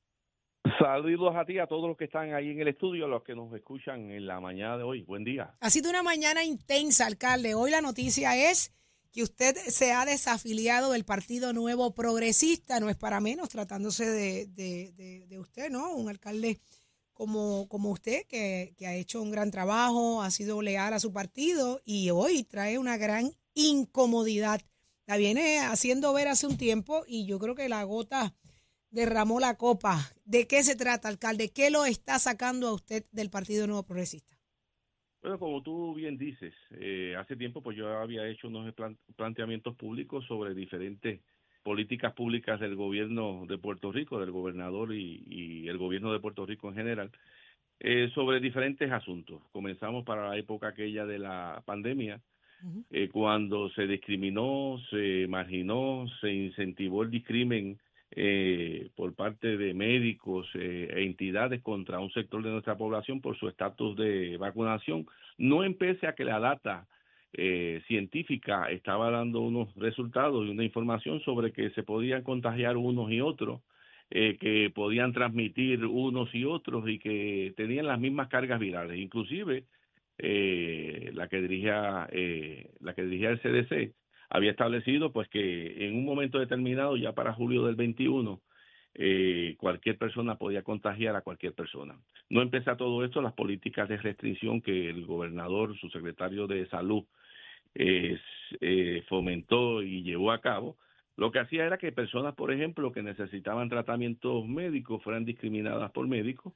Saludos 0.79 1.35
a 1.37 1.45
ti, 1.45 1.59
a 1.59 1.67
todos 1.67 1.89
los 1.89 1.97
que 1.97 2.05
están 2.05 2.35
ahí 2.35 2.51
en 2.51 2.61
el 2.61 2.69
estudio, 2.69 3.05
a 3.07 3.09
los 3.09 3.23
que 3.23 3.35
nos 3.35 3.53
escuchan 3.55 4.11
en 4.11 4.27
la 4.27 4.41
mañana 4.41 4.77
de 4.77 4.83
hoy. 4.83 5.03
Buen 5.03 5.25
día. 5.25 5.55
Ha 5.61 5.71
sido 5.71 5.91
una 5.91 6.03
mañana 6.03 6.43
intensa, 6.45 7.07
alcalde. 7.07 7.55
Hoy 7.55 7.71
la 7.71 7.81
noticia 7.81 8.37
es 8.51 8.73
que 9.13 9.23
usted 9.23 9.57
se 9.69 9.93
ha 9.93 10.05
desafiliado 10.05 10.93
del 10.93 11.05
Partido 11.05 11.53
Nuevo 11.53 11.95
Progresista. 11.95 12.79
No 12.81 12.91
es 12.91 12.97
para 12.97 13.21
menos, 13.21 13.49
tratándose 13.49 14.07
de, 14.07 14.47
de- 14.47 15.39
usted, 15.39 15.71
¿no? 15.71 15.95
Un 15.95 16.09
alcalde 16.09 16.61
como, 17.13 17.69
como 17.69 17.91
usted, 17.91 18.27
que, 18.27 18.75
que 18.77 18.87
ha 18.87 18.95
hecho 18.95 19.21
un 19.23 19.31
gran 19.31 19.51
trabajo, 19.51 20.23
ha 20.23 20.31
sido 20.31 20.63
leal 20.63 20.93
a 20.93 21.01
su 21.01 21.13
partido 21.13 21.81
y 21.85 22.11
hoy 22.11 22.45
trae 22.45 22.79
una 22.79 22.97
gran 22.97 23.33
incomodidad. 23.55 24.61
La 25.07 25.17
viene 25.17 25.59
haciendo 25.61 26.13
ver 26.13 26.29
hace 26.29 26.47
un 26.47 26.57
tiempo 26.59 27.05
y 27.07 27.27
yo 27.27 27.39
creo 27.39 27.55
que 27.55 27.69
la 27.69 27.83
gota 27.85 28.35
derramó 28.91 29.41
la 29.41 29.57
copa. 29.57 30.13
¿De 30.25 30.47
qué 30.47 30.63
se 30.63 30.77
trata, 30.77 31.09
alcalde? 31.09 31.51
¿Qué 31.51 31.71
lo 31.71 31.85
está 31.85 32.19
sacando 32.19 32.69
a 32.69 32.73
usted 32.73 33.05
del 33.11 33.31
Partido 33.31 33.67
Nuevo 33.67 33.83
Progresista? 33.85 34.38
Bueno, 35.21 35.39
como 35.39 35.63
tú 35.63 35.95
bien 35.95 36.17
dices, 36.17 36.55
eh, 36.73 37.17
hace 37.19 37.37
tiempo 37.37 37.61
pues 37.63 37.77
yo 37.77 37.89
había 37.99 38.27
hecho 38.29 38.49
unos 38.49 38.73
plan- 38.75 38.97
planteamientos 39.17 39.75
públicos 39.77 40.25
sobre 40.27 40.55
diferentes 40.55 41.21
políticas 41.65 42.13
públicas 42.15 42.61
del 42.61 42.77
gobierno 42.77 43.45
de 43.47 43.59
Puerto 43.59 43.91
Rico, 43.91 44.21
del 44.21 44.31
gobernador 44.31 44.95
y, 44.95 45.25
y 45.29 45.69
el 45.69 45.77
gobierno 45.77 46.13
de 46.13 46.21
Puerto 46.21 46.47
Rico 46.47 46.69
en 46.69 46.77
general, 46.77 47.11
eh, 47.81 48.11
sobre 48.15 48.41
diferentes 48.41 48.91
asuntos. 48.91 49.43
Comenzamos 49.53 50.05
para 50.05 50.29
la 50.29 50.37
época 50.39 50.69
aquella 50.69 51.05
de 51.05 51.19
la 51.19 51.63
pandemia, 51.67 52.21
eh, 52.91 53.09
cuando 53.09 53.69
se 53.71 53.87
discriminó, 53.87 54.81
se 54.91 55.27
marginó, 55.29 56.07
se 56.21 56.33
incentivó 56.33 57.03
el 57.03 57.11
discrimen 57.11 57.79
eh, 58.11 58.91
por 58.97 59.15
parte 59.15 59.57
de 59.57 59.75
médicos 59.75 60.49
eh, 60.55 60.89
e 60.91 61.05
entidades 61.05 61.63
contra 61.63 62.01
un 62.01 62.11
sector 62.11 62.43
de 62.43 62.51
nuestra 62.51 62.77
población 62.77 63.21
por 63.21 63.37
su 63.39 63.49
estatus 63.49 63.97
de 63.97 64.37
vacunación, 64.39 65.07
no 65.37 65.65
empecé 65.65 66.07
a 66.07 66.15
que 66.15 66.25
la 66.25 66.41
data 66.41 66.87
eh, 67.33 67.83
científica 67.87 68.71
estaba 68.71 69.11
dando 69.11 69.41
unos 69.41 69.75
resultados 69.77 70.47
y 70.47 70.51
una 70.51 70.65
información 70.65 71.21
sobre 71.21 71.53
que 71.53 71.71
se 71.71 71.83
podían 71.83 72.23
contagiar 72.23 72.77
unos 72.77 73.11
y 73.11 73.21
otros, 73.21 73.61
eh, 74.11 74.39
que 74.41 74.71
podían 74.75 75.13
transmitir 75.13 75.85
unos 75.85 76.35
y 76.35 76.45
otros 76.45 76.89
y 76.89 76.99
que 76.99 77.53
tenían 77.57 77.87
las 77.87 78.01
mismas 78.01 78.29
cargas 78.29 78.59
virales. 78.59 78.99
Inclusive 78.99 79.65
eh, 80.17 81.11
la 81.15 81.29
que 81.29 81.41
dirigía 81.43 82.09
eh, 82.11 82.71
la 82.81 82.95
que 82.95 83.05
dirigía 83.05 83.31
el 83.31 83.41
CDC 83.41 83.95
había 84.31 84.51
establecido 84.51 85.13
pues 85.13 85.29
que 85.29 85.87
en 85.87 85.97
un 85.97 86.05
momento 86.05 86.39
determinado 86.39 86.97
ya 86.97 87.13
para 87.13 87.33
julio 87.33 87.65
del 87.65 87.77
21 87.77 88.41
eh, 88.95 89.55
cualquier 89.59 89.97
persona 89.97 90.37
podía 90.37 90.63
contagiar 90.63 91.15
a 91.17 91.21
cualquier 91.21 91.55
persona. 91.55 91.97
No 92.31 92.43
empezó 92.43 92.77
todo 92.77 93.05
esto 93.05 93.23
las 93.23 93.35
políticas 93.35 93.89
de 93.89 93.97
restricción 93.97 94.61
que 94.61 94.91
el 94.91 95.07
gobernador, 95.07 95.79
su 95.79 95.89
secretario 95.91 96.47
de 96.47 96.67
salud, 96.69 97.05
eh, 97.75 98.19
fomentó 99.09 99.83
y 99.83 100.03
llevó 100.03 100.33
a 100.33 100.41
cabo. 100.41 100.77
Lo 101.17 101.31
que 101.33 101.41
hacía 101.41 101.65
era 101.65 101.79
que 101.79 101.93
personas, 101.93 102.35
por 102.35 102.53
ejemplo, 102.53 102.93
que 102.93 103.03
necesitaban 103.03 103.69
tratamientos 103.69 104.47
médicos 104.47 105.03
fueran 105.03 105.25
discriminadas 105.25 105.91
por 105.93 106.07
médicos 106.07 106.55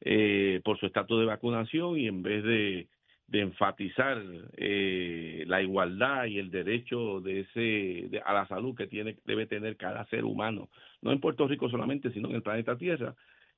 eh, 0.00 0.60
por 0.64 0.78
su 0.78 0.86
estatus 0.86 1.20
de 1.20 1.26
vacunación 1.26 1.98
y 1.98 2.06
en 2.06 2.22
vez 2.22 2.42
de 2.42 2.88
de 3.30 3.40
enfatizar 3.40 4.22
eh, 4.56 5.44
la 5.46 5.62
igualdad 5.62 6.26
y 6.26 6.38
el 6.38 6.50
derecho 6.50 7.20
de 7.20 7.40
ese 7.40 8.20
a 8.24 8.34
la 8.34 8.46
salud 8.48 8.76
que 8.76 8.86
tiene 8.86 9.16
debe 9.24 9.46
tener 9.46 9.76
cada 9.76 10.04
ser 10.06 10.24
humano 10.24 10.68
no 11.00 11.12
en 11.12 11.20
Puerto 11.20 11.46
Rico 11.46 11.70
solamente 11.70 12.12
sino 12.12 12.28
en 12.28 12.36
el 12.36 12.42
planeta 12.42 12.76
Tierra 12.76 13.14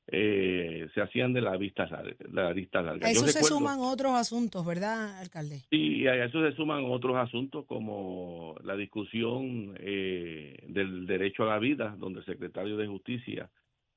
eh, 0.09 0.89
se 0.95 1.01
hacían 1.01 1.33
de 1.33 1.41
la 1.41 1.57
vista 1.57 1.89
la 2.33 2.53
vista 2.53 2.83
larga. 2.83 3.07
A 3.07 3.11
eso 3.11 3.27
se 3.29 3.45
suman 3.45 3.79
otros 3.79 4.13
asuntos, 4.15 4.67
¿verdad, 4.67 5.19
alcalde? 5.21 5.61
Sí, 5.71 6.07
a 6.09 6.25
eso 6.25 6.43
se 6.43 6.57
suman 6.57 6.85
otros 6.87 7.17
asuntos 7.17 7.65
como 7.67 8.57
la 8.65 8.75
discusión 8.77 9.75
eh, 9.79 10.57
del 10.67 11.07
derecho 11.07 11.45
a 11.45 11.47
la 11.47 11.59
vida, 11.61 11.95
donde 11.99 12.21
el 12.21 12.27
secretario 12.27 12.77
de 12.77 12.89
Justicia 12.89 13.49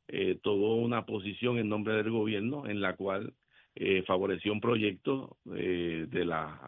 eh, 0.08 0.38
tomó 0.44 0.76
una 0.76 1.06
posición 1.06 1.58
en 1.58 1.70
nombre 1.70 1.96
del 1.96 2.12
gobierno 2.12 2.68
en 2.68 2.82
la 2.82 2.96
cual 2.96 3.34
eh, 3.78 4.04
favoreció 4.04 4.54
un 4.54 4.62
proyecto 4.62 5.38
eh, 5.54 6.06
de 6.10 6.24
la 6.24 6.62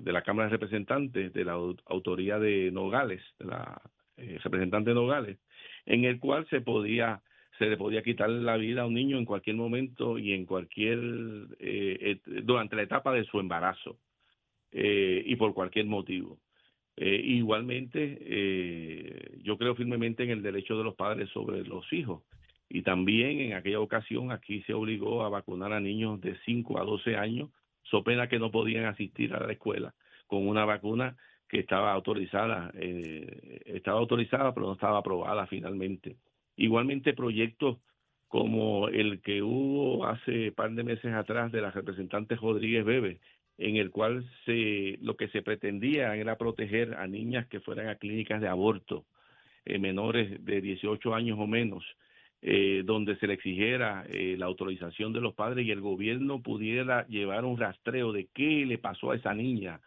de 0.00 0.12
la 0.12 0.22
Cámara 0.22 0.48
de 0.48 0.52
Representantes 0.52 1.32
de 1.32 1.44
la 1.44 1.52
autoría 1.52 2.38
de 2.38 2.70
Nogales, 2.70 3.22
de 3.38 3.44
la 3.44 3.82
representante 4.16 4.94
Nogales, 4.94 5.38
en 5.84 6.04
el 6.04 6.18
cual 6.18 6.46
se 6.48 6.62
podía 6.62 7.20
se 7.58 7.66
le 7.66 7.76
podía 7.76 8.02
quitar 8.02 8.30
la 8.30 8.56
vida 8.56 8.82
a 8.82 8.86
un 8.86 8.94
niño 8.94 9.18
en 9.18 9.26
cualquier 9.26 9.56
momento 9.56 10.18
y 10.18 10.32
en 10.32 10.46
cualquier 10.46 10.98
durante 12.44 12.76
la 12.76 12.82
etapa 12.82 13.12
de 13.12 13.24
su 13.24 13.40
embarazo 13.40 13.98
y 14.72 15.36
por 15.36 15.52
cualquier 15.52 15.86
motivo. 15.86 16.38
igualmente, 16.96 17.98
yo 19.42 19.58
creo 19.58 19.74
firmemente 19.74 20.22
en 20.22 20.30
el 20.30 20.42
derecho 20.42 20.78
de 20.78 20.84
los 20.84 20.94
padres 20.94 21.28
sobre 21.30 21.62
los 21.64 21.92
hijos 21.92 22.22
y 22.68 22.82
también 22.82 23.40
en 23.40 23.52
aquella 23.54 23.80
ocasión 23.80 24.30
aquí 24.30 24.62
se 24.62 24.74
obligó 24.74 25.24
a 25.24 25.28
vacunar 25.28 25.72
a 25.72 25.80
niños 25.80 26.20
de 26.20 26.36
5 26.44 26.80
a 26.80 26.84
12 26.84 27.16
años, 27.16 27.50
so 27.82 28.04
pena 28.04 28.28
que 28.28 28.38
no 28.38 28.50
podían 28.50 28.84
asistir 28.84 29.34
a 29.34 29.40
la 29.40 29.52
escuela 29.52 29.94
con 30.26 30.46
una 30.46 30.64
vacuna 30.64 31.16
que 31.48 31.60
estaba 31.60 31.92
autorizada, 31.92 32.70
eh, 32.74 33.62
estaba 33.64 33.98
autorizada 33.98 34.52
pero 34.52 34.66
no 34.66 34.72
estaba 34.74 34.98
aprobada 34.98 35.46
finalmente. 35.46 36.16
Igualmente 36.56 37.14
proyectos 37.14 37.78
como 38.28 38.88
el 38.88 39.22
que 39.22 39.42
hubo 39.42 40.06
hace 40.06 40.52
par 40.52 40.72
de 40.72 40.84
meses 40.84 41.14
atrás 41.14 41.50
de 41.50 41.62
la 41.62 41.70
representante 41.70 42.36
Rodríguez 42.36 42.84
Bebe, 42.84 43.20
en 43.56 43.76
el 43.76 43.90
cual 43.90 44.28
se, 44.44 44.98
lo 45.00 45.16
que 45.16 45.28
se 45.28 45.40
pretendía 45.40 46.14
era 46.14 46.36
proteger 46.36 46.94
a 46.94 47.06
niñas 47.06 47.46
que 47.48 47.60
fueran 47.60 47.88
a 47.88 47.96
clínicas 47.96 48.42
de 48.42 48.48
aborto, 48.48 49.06
eh, 49.64 49.78
menores 49.78 50.44
de 50.44 50.60
18 50.60 51.14
años 51.14 51.38
o 51.40 51.46
menos, 51.46 51.84
eh, 52.40 52.82
donde 52.84 53.16
se 53.16 53.26
le 53.26 53.34
exigiera 53.34 54.06
eh, 54.08 54.36
la 54.38 54.46
autorización 54.46 55.12
de 55.12 55.20
los 55.20 55.34
padres 55.34 55.66
y 55.66 55.72
el 55.72 55.80
gobierno 55.80 56.40
pudiera 56.40 57.04
llevar 57.08 57.44
un 57.44 57.58
rastreo 57.58 58.12
de 58.12 58.28
qué 58.32 58.64
le 58.64 58.78
pasó 58.78 59.10
a 59.10 59.16
esa 59.16 59.34
niña, 59.34 59.80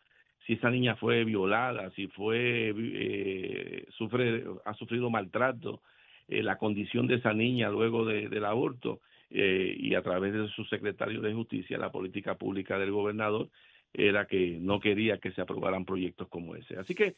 si 0.46 0.54
esa 0.54 0.70
niña 0.70 0.98
fue 0.98 1.24
violada, 1.24 1.92
si 1.92 2.08
fue 2.08 2.74
eh, 2.76 3.86
sufre 3.92 4.44
ha 4.66 4.74
sufrido 4.74 5.10
maltrato, 5.10 5.82
la 6.28 6.58
condición 6.58 7.08
de 7.08 7.16
esa 7.16 7.34
niña 7.34 7.70
luego 7.70 8.06
del 8.06 8.46
aborto 8.46 9.02
y 9.30 9.94
a 9.96 10.02
través 10.02 10.32
de 10.32 10.48
su 10.50 10.64
secretario 10.66 11.20
de 11.20 11.34
justicia 11.34 11.78
la 11.78 11.92
política 11.92 12.36
pública 12.36 12.80
del 12.80 12.92
gobernador 12.92 13.50
era 13.94 14.28
que 14.28 14.58
no 14.62 14.80
quería 14.80 15.18
que 15.18 15.32
se 15.32 15.42
aprobaran 15.42 15.84
proyectos 15.84 16.30
como 16.30 16.56
ese. 16.56 16.78
Así 16.78 16.96
que 16.96 17.16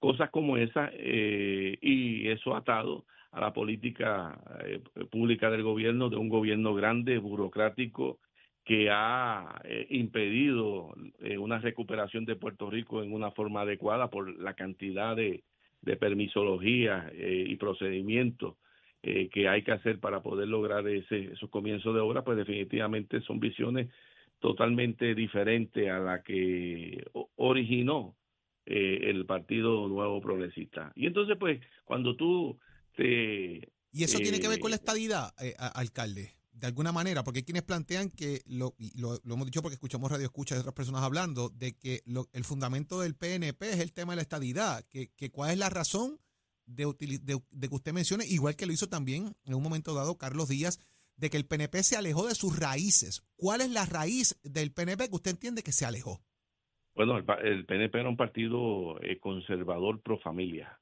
cosas 0.00 0.30
como 0.30 0.56
esa 0.56 0.90
y 0.96 2.26
eso 2.26 2.56
atado 2.56 3.04
a 3.36 3.40
la 3.40 3.52
política 3.52 4.40
eh, 4.64 4.80
pública 5.10 5.50
del 5.50 5.62
gobierno, 5.62 6.08
de 6.08 6.16
un 6.16 6.30
gobierno 6.30 6.74
grande, 6.74 7.18
burocrático, 7.18 8.18
que 8.64 8.88
ha 8.90 9.60
eh, 9.62 9.86
impedido 9.90 10.94
eh, 11.20 11.36
una 11.36 11.58
recuperación 11.58 12.24
de 12.24 12.36
Puerto 12.36 12.70
Rico 12.70 13.02
en 13.02 13.12
una 13.12 13.30
forma 13.32 13.60
adecuada 13.60 14.08
por 14.08 14.34
la 14.40 14.54
cantidad 14.54 15.14
de, 15.14 15.44
de 15.82 15.96
permisología 15.98 17.12
y 17.14 17.54
procedimientos 17.56 18.56
que 19.02 19.48
hay 19.48 19.62
que 19.62 19.70
hacer 19.70 20.00
para 20.00 20.20
poder 20.20 20.48
lograr 20.48 20.88
ese, 20.88 21.32
esos 21.32 21.48
comienzos 21.48 21.94
de 21.94 22.00
obra, 22.00 22.24
pues 22.24 22.38
definitivamente 22.38 23.20
son 23.20 23.38
visiones 23.38 23.88
totalmente 24.40 25.14
diferentes 25.14 25.88
a 25.88 26.00
la 26.00 26.22
que 26.24 27.04
originó 27.36 28.16
el 28.64 29.24
Partido 29.26 29.86
Nuevo 29.86 30.20
Progresista. 30.20 30.90
Y 30.96 31.06
entonces, 31.06 31.36
pues, 31.38 31.60
cuando 31.84 32.16
tú 32.16 32.58
este, 32.96 33.72
y 33.92 34.04
eso 34.04 34.18
tiene 34.18 34.40
que 34.40 34.48
ver 34.48 34.58
con 34.58 34.70
la 34.70 34.76
estadidad, 34.76 35.34
eh, 35.40 35.54
alcalde, 35.58 36.36
de 36.52 36.66
alguna 36.66 36.92
manera, 36.92 37.24
porque 37.24 37.38
hay 37.38 37.44
quienes 37.44 37.62
plantean 37.62 38.10
que, 38.10 38.42
lo, 38.46 38.74
lo, 38.94 39.18
hemos 39.24 39.46
dicho 39.46 39.62
porque 39.62 39.74
escuchamos 39.74 40.10
radio 40.10 40.24
escucha 40.26 40.54
de 40.54 40.60
otras 40.60 40.74
personas 40.74 41.02
hablando, 41.02 41.48
de 41.50 41.76
que 41.76 42.02
el 42.32 42.44
fundamento 42.44 43.00
del 43.00 43.14
PNP 43.14 43.70
es 43.70 43.80
el 43.80 43.92
tema 43.92 44.12
de 44.12 44.16
la 44.16 44.22
estadidad, 44.22 44.84
que, 44.88 45.12
que 45.16 45.30
cuál 45.30 45.50
es 45.50 45.58
la 45.58 45.70
razón 45.70 46.18
de, 46.66 46.86
de, 46.98 47.68
que 47.68 47.74
usted 47.74 47.92
mencione, 47.92 48.24
igual 48.26 48.56
que 48.56 48.66
lo 48.66 48.72
hizo 48.72 48.88
también 48.88 49.34
en 49.44 49.54
un 49.54 49.62
momento 49.62 49.94
dado 49.94 50.18
Carlos 50.18 50.48
Díaz, 50.48 50.78
de 51.16 51.30
que 51.30 51.36
el 51.36 51.46
PNP 51.46 51.82
se 51.82 51.96
alejó 51.96 52.26
de 52.26 52.34
sus 52.34 52.58
raíces. 52.58 53.22
¿Cuál 53.36 53.62
es 53.62 53.70
la 53.70 53.86
raíz 53.86 54.38
del 54.42 54.72
PNP 54.72 55.08
que 55.08 55.14
usted 55.14 55.30
entiende 55.30 55.62
que 55.62 55.72
se 55.72 55.86
alejó? 55.86 56.20
Bueno, 56.94 57.18
el, 57.18 57.64
PNP 57.66 57.98
era 57.98 58.08
un 58.08 58.16
partido 58.16 59.00
eh, 59.02 59.18
conservador 59.20 60.02
pro 60.02 60.18
familia. 60.18 60.78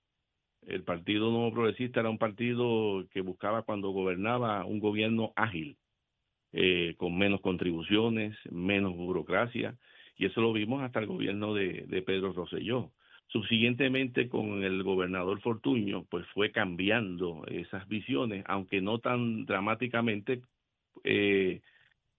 El 0.67 0.83
Partido 0.83 1.31
Nuevo 1.31 1.53
Progresista 1.53 2.01
era 2.01 2.11
un 2.11 2.19
partido 2.19 3.07
que 3.11 3.21
buscaba 3.21 3.63
cuando 3.63 3.91
gobernaba 3.91 4.65
un 4.65 4.81
gobierno 4.81 5.33
ágil, 5.37 5.77
eh, 6.53 6.95
con 6.97 7.17
menos 7.19 7.41
contribuciones, 7.41 8.37
menos 8.51 8.95
burocracia, 8.95 9.77
y 10.17 10.27
eso 10.27 10.41
lo 10.41 10.53
vimos 10.53 10.83
hasta 10.83 11.01
el 11.01 11.07
gobierno 11.07 11.55
de, 11.55 12.03
Pedro 12.07 12.33
Rosselló. 12.33 12.93
Subsiguientemente, 13.27 14.29
con 14.29 14.63
el 14.63 14.83
gobernador 14.83 15.41
Fortuño, 15.41 16.05
pues 16.05 16.27
fue 16.29 16.53
cambiando 16.53 17.45
esas 17.49 17.87
visiones, 17.89 18.45
aunque 18.47 18.81
no 18.81 18.99
tan 19.01 19.45
dramáticamente 19.45 20.43
eh, 21.03 21.61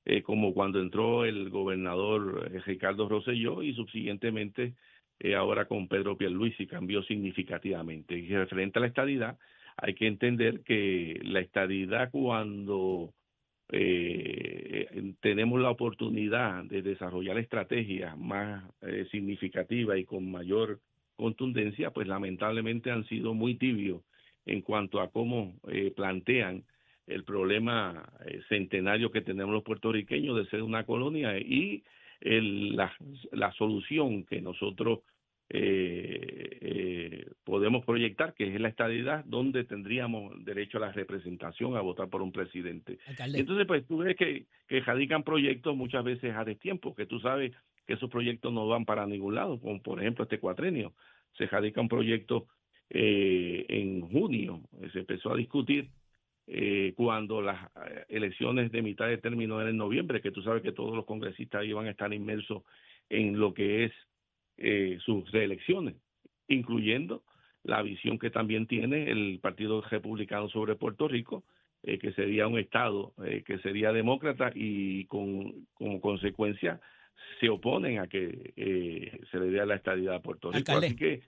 eh, 0.03 0.21
como 0.23 0.53
cuando 0.53 0.81
entró 0.81 1.25
el 1.25 1.49
gobernador 1.49 2.51
Ricardo 2.65 3.07
Rosselló 3.07 3.63
y 3.63 3.73
subsiguientemente 3.73 4.75
eh, 5.19 5.35
ahora 5.35 5.65
con 5.65 5.87
Pedro 5.87 6.17
Pierluisi 6.17 6.67
cambió 6.67 7.01
significativamente. 7.03 8.17
Y 8.17 8.27
referente 8.27 8.79
a 8.79 8.81
la 8.81 8.87
estadidad, 8.87 9.37
hay 9.77 9.93
que 9.93 10.07
entender 10.07 10.61
que 10.61 11.19
la 11.23 11.39
estadidad 11.39 12.11
cuando 12.11 13.13
eh, 13.71 15.13
tenemos 15.21 15.59
la 15.61 15.69
oportunidad 15.69 16.63
de 16.65 16.81
desarrollar 16.81 17.37
estrategias 17.37 18.17
más 18.17 18.63
eh, 18.81 19.07
significativas 19.11 19.97
y 19.97 20.05
con 20.05 20.29
mayor 20.29 20.79
contundencia, 21.15 21.91
pues 21.91 22.07
lamentablemente 22.07 22.91
han 22.91 23.05
sido 23.05 23.33
muy 23.33 23.55
tibios 23.55 24.01
en 24.45 24.61
cuanto 24.61 24.99
a 25.01 25.09
cómo 25.09 25.55
plantean 25.95 26.63
el 27.07 27.23
problema 27.23 28.07
centenario 28.47 29.11
que 29.11 29.21
tenemos 29.21 29.53
los 29.53 29.63
puertorriqueños 29.63 30.37
de 30.37 30.45
ser 30.47 30.61
una 30.61 30.85
colonia 30.85 31.39
y 31.39 31.83
la, 32.21 32.93
la, 33.31 33.51
solución 33.53 34.23
que 34.23 34.41
nosotros 34.41 34.99
eh, 35.49 36.57
eh, 36.61 37.29
podemos 37.43 37.85
proyectar, 37.85 38.33
que 38.33 38.53
es 38.53 38.59
la 38.59 38.69
estadidad, 38.69 39.23
donde 39.25 39.63
tendríamos 39.63 40.43
derecho 40.43 40.77
a 40.77 40.81
la 40.81 40.91
representación, 40.91 41.77
a 41.77 41.81
votar 41.81 42.09
por 42.09 42.21
un 42.21 42.31
presidente. 42.31 42.97
Entonces, 43.17 43.67
pues 43.67 43.85
tú 43.85 43.97
ves 43.97 44.15
que, 44.15 44.47
que 44.67 44.79
radican 44.81 45.23
proyectos 45.23 45.75
muchas 45.75 46.03
veces 46.03 46.35
a 46.35 46.43
destiempo, 46.43 46.95
que 46.95 47.05
tú 47.05 47.19
sabes 47.19 47.51
que 47.85 47.93
esos 47.93 48.09
proyectos 48.09 48.51
no 48.51 48.67
van 48.67 48.85
para 48.85 49.05
ningún 49.05 49.35
lado, 49.35 49.59
como 49.59 49.81
por 49.81 50.01
ejemplo 50.01 50.23
este 50.23 50.39
cuatrenio. 50.39 50.93
Se 51.37 51.45
radica 51.45 51.81
un 51.81 51.89
proyecto 51.89 52.47
eh, 52.89 53.65
en 53.69 54.01
junio, 54.01 54.61
se 54.93 54.99
empezó 54.99 55.33
a 55.33 55.37
discutir 55.37 55.89
eh, 56.47 56.93
cuando 56.95 57.41
las 57.41 57.71
eh, 57.87 58.05
elecciones 58.09 58.71
de 58.71 58.83
mitad 58.83 59.07
de 59.07 59.17
término 59.17 59.59
eran 59.59 59.71
en 59.71 59.77
noviembre, 59.77 60.21
que 60.21 60.31
tú 60.31 60.43
sabes 60.43 60.61
que 60.61 60.71
todos 60.71 60.95
los 60.95 61.05
congresistas 61.05 61.65
iban 61.65 61.87
a 61.87 61.91
estar 61.91 62.13
inmersos 62.13 62.61
en 63.09 63.39
lo 63.39 63.53
que 63.53 63.85
es 63.85 63.91
eh, 64.57 64.99
sus 65.03 65.29
reelecciones, 65.31 65.95
incluyendo 66.47 67.23
la 67.63 67.81
visión 67.81 68.19
que 68.19 68.29
también 68.29 68.67
tiene 68.67 69.09
el 69.09 69.39
Partido 69.41 69.81
Republicano 69.81 70.47
sobre 70.49 70.75
Puerto 70.75 71.07
Rico, 71.07 71.43
que 71.83 72.13
sería 72.13 72.47
un 72.47 72.57
Estado 72.57 73.13
que 73.45 73.59
sería 73.59 73.91
demócrata 73.91 74.51
y 74.55 75.05
con, 75.05 75.67
como 75.75 76.01
consecuencia 76.01 76.81
se 77.39 77.47
oponen 77.47 77.99
a 77.99 78.07
que 78.07 79.21
se 79.29 79.39
le 79.39 79.51
dé 79.51 79.63
la 79.67 79.75
estadidad 79.75 80.15
a 80.15 80.21
Puerto 80.21 80.51
Rico. 80.51 80.71
Así 80.71 80.95
que, 80.95 81.21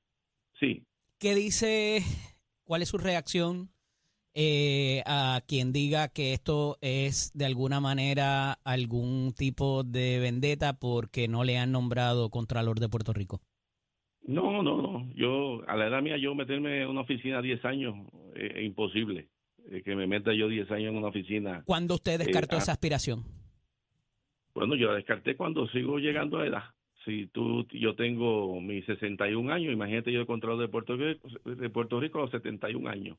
sí. 0.59 0.81
¿Qué 1.19 1.35
dice, 1.35 2.01
cuál 2.63 2.81
es 2.81 2.89
su 2.89 2.97
reacción 2.97 3.69
eh, 4.39 5.01
a 5.07 5.41
quien 5.47 5.73
diga 5.73 6.09
que 6.09 6.31
esto 6.31 6.77
es 6.81 7.31
de 7.33 7.45
alguna 7.45 7.79
manera 7.79 8.53
algún 8.63 9.33
tipo 9.35 9.83
de 9.83 10.19
vendetta 10.19 10.73
porque 10.77 11.27
no 11.27 11.43
le 11.43 11.57
han 11.57 11.71
nombrado 11.71 12.29
Contralor 12.29 12.79
de 12.79 12.87
Puerto 12.87 13.13
Rico? 13.13 13.41
No, 14.21 14.61
no, 14.61 14.79
no. 14.79 15.09
Yo, 15.15 15.67
a 15.67 15.75
la 15.75 15.87
edad 15.87 16.03
mía, 16.03 16.17
yo 16.17 16.35
meterme 16.35 16.83
en 16.83 16.89
una 16.89 17.01
oficina 17.01 17.41
10 17.41 17.65
años 17.65 17.95
eh, 18.35 18.51
es 18.57 18.63
imposible. 18.63 19.27
que 19.83 19.95
me 19.95 20.05
meta 20.05 20.31
yo 20.35 20.47
10 20.47 20.69
años 20.69 20.91
en 20.91 20.97
una 20.97 21.07
oficina. 21.07 21.63
¿Cuándo 21.65 21.95
usted 21.95 22.19
descartó 22.19 22.57
eh, 22.57 22.59
esa 22.59 22.73
aspiración? 22.73 23.23
Bueno, 24.53 24.75
yo 24.75 24.89
la 24.89 24.97
descarté 24.97 25.35
cuando 25.35 25.67
sigo 25.69 25.97
llegando 25.97 26.37
a 26.37 26.45
edad. 26.45 26.63
Si 27.05 27.25
tú, 27.27 27.65
yo 27.71 27.95
tengo 27.95 28.61
mis 28.61 28.85
61 28.85 29.51
años, 29.51 29.73
imagínate 29.73 30.11
yo 30.11 30.19
el 30.19 30.27
control 30.27 30.59
de 30.59 30.67
Puerto 30.67 30.95
Rico, 30.95 31.27
de 31.43 31.69
Puerto 31.71 31.99
Rico 31.99 32.19
a 32.19 32.21
los 32.23 32.31
71 32.31 32.87
años, 32.87 33.17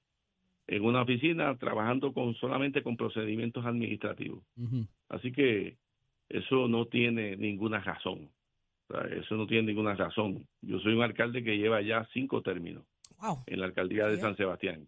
en 0.68 0.84
una 0.84 1.02
oficina 1.02 1.56
trabajando 1.56 2.12
con 2.12 2.34
solamente 2.34 2.82
con 2.82 2.96
procedimientos 2.96 3.64
administrativos. 3.64 4.44
Así 5.08 5.32
que 5.32 5.76
eso 6.28 6.68
no 6.68 6.84
tiene 6.86 7.36
ninguna 7.36 7.80
razón. 7.80 8.28
O 8.88 8.92
sea, 8.94 9.06
eso 9.18 9.34
no 9.36 9.46
tiene 9.46 9.68
ninguna 9.68 9.94
razón. 9.94 10.46
Yo 10.62 10.78
soy 10.80 10.92
un 10.94 11.02
alcalde 11.02 11.42
que 11.42 11.56
lleva 11.56 11.80
ya 11.82 12.06
cinco 12.12 12.42
términos 12.42 12.84
Wow. 13.20 13.38
en 13.46 13.58
la 13.60 13.66
alcaldía 13.66 14.06
de. 14.06 14.18
San 14.18 14.36
Sebastián. 14.36 14.86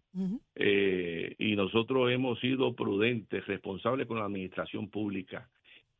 Eh, 0.54 1.34
y 1.38 1.56
nosotros 1.56 2.10
hemos 2.12 2.38
sido 2.38 2.74
prudentes, 2.76 3.44
responsables 3.46 4.06
con 4.06 4.18
la 4.18 4.26
administración 4.26 4.88
pública. 4.88 5.48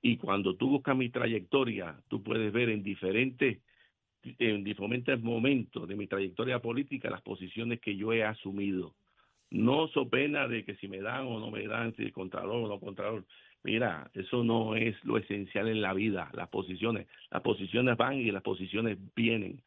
Y 0.03 0.17
cuando 0.17 0.55
tú 0.55 0.69
buscas 0.69 0.97
mi 0.97 1.09
trayectoria, 1.11 1.99
tú 2.09 2.23
puedes 2.23 2.53
ver 2.53 2.69
en 2.69 2.83
diferentes, 2.83 3.59
en 4.39 4.63
diferentes 4.63 5.21
momentos 5.21 5.89
de 5.89 5.97
mi 5.97 6.07
trayectoria 6.07 6.61
política 6.61 7.11
las 7.11 7.23
posiciones 7.23 7.81
que 7.81 7.97
yo 7.97 8.13
he 8.13 8.23
asumido. 8.23 8.95
No 9.51 9.89
so 9.89 10.09
pena 10.09 10.47
de 10.47 10.65
que 10.65 10.77
si 10.77 10.89
me 10.89 11.01
dan 11.01 11.27
o 11.27 11.41
no 11.41 11.51
me 11.51 11.67
dan, 11.67 11.95
si 11.97 12.11
contralor 12.13 12.65
o 12.65 12.69
no 12.69 12.79
contralor. 12.79 13.25
Mira, 13.63 14.11
eso 14.15 14.43
no 14.43 14.75
es 14.77 14.97
lo 15.05 15.19
esencial 15.19 15.69
en 15.69 15.83
la 15.83 15.93
vida, 15.93 16.31
las 16.35 16.49
posiciones. 16.49 17.09
Las 17.31 17.43
posiciones 17.43 17.97
van 17.97 18.15
y 18.15 18.31
las 18.31 18.43
posiciones 18.43 18.99
vienen. 19.15 19.63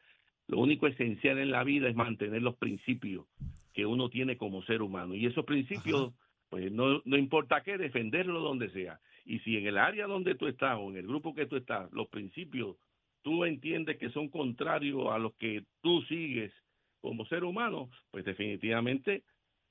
Lo 0.48 0.58
único 0.58 0.86
esencial 0.86 1.38
en 1.38 1.50
la 1.50 1.64
vida 1.64 1.88
es 1.88 1.94
mantener 1.94 2.42
los 2.42 2.56
principios 2.56 3.26
que 3.72 3.86
uno 3.86 4.08
tiene 4.08 4.36
como 4.36 4.62
ser 4.62 4.82
humano. 4.82 5.14
Y 5.14 5.26
esos 5.26 5.44
principios, 5.44 6.12
pues 6.48 6.72
no, 6.72 7.02
no 7.04 7.16
importa 7.16 7.62
qué, 7.62 7.78
defenderlo 7.78 8.40
donde 8.40 8.70
sea. 8.70 9.00
Y 9.24 9.38
si 9.40 9.56
en 9.56 9.66
el 9.66 9.78
área 9.78 10.06
donde 10.06 10.34
tú 10.34 10.46
estás 10.46 10.76
o 10.78 10.90
en 10.90 10.96
el 10.96 11.06
grupo 11.06 11.34
que 11.34 11.46
tú 11.46 11.56
estás, 11.56 11.90
los 11.92 12.08
principios 12.08 12.76
tú 13.24 13.44
entiendes 13.44 13.96
que 13.96 14.10
son 14.10 14.28
contrarios 14.28 15.10
a 15.10 15.18
los 15.18 15.34
que 15.34 15.64
tú 15.80 16.02
sigues 16.02 16.52
como 17.00 17.24
ser 17.26 17.42
humano, 17.42 17.90
pues 18.10 18.24
definitivamente, 18.24 19.24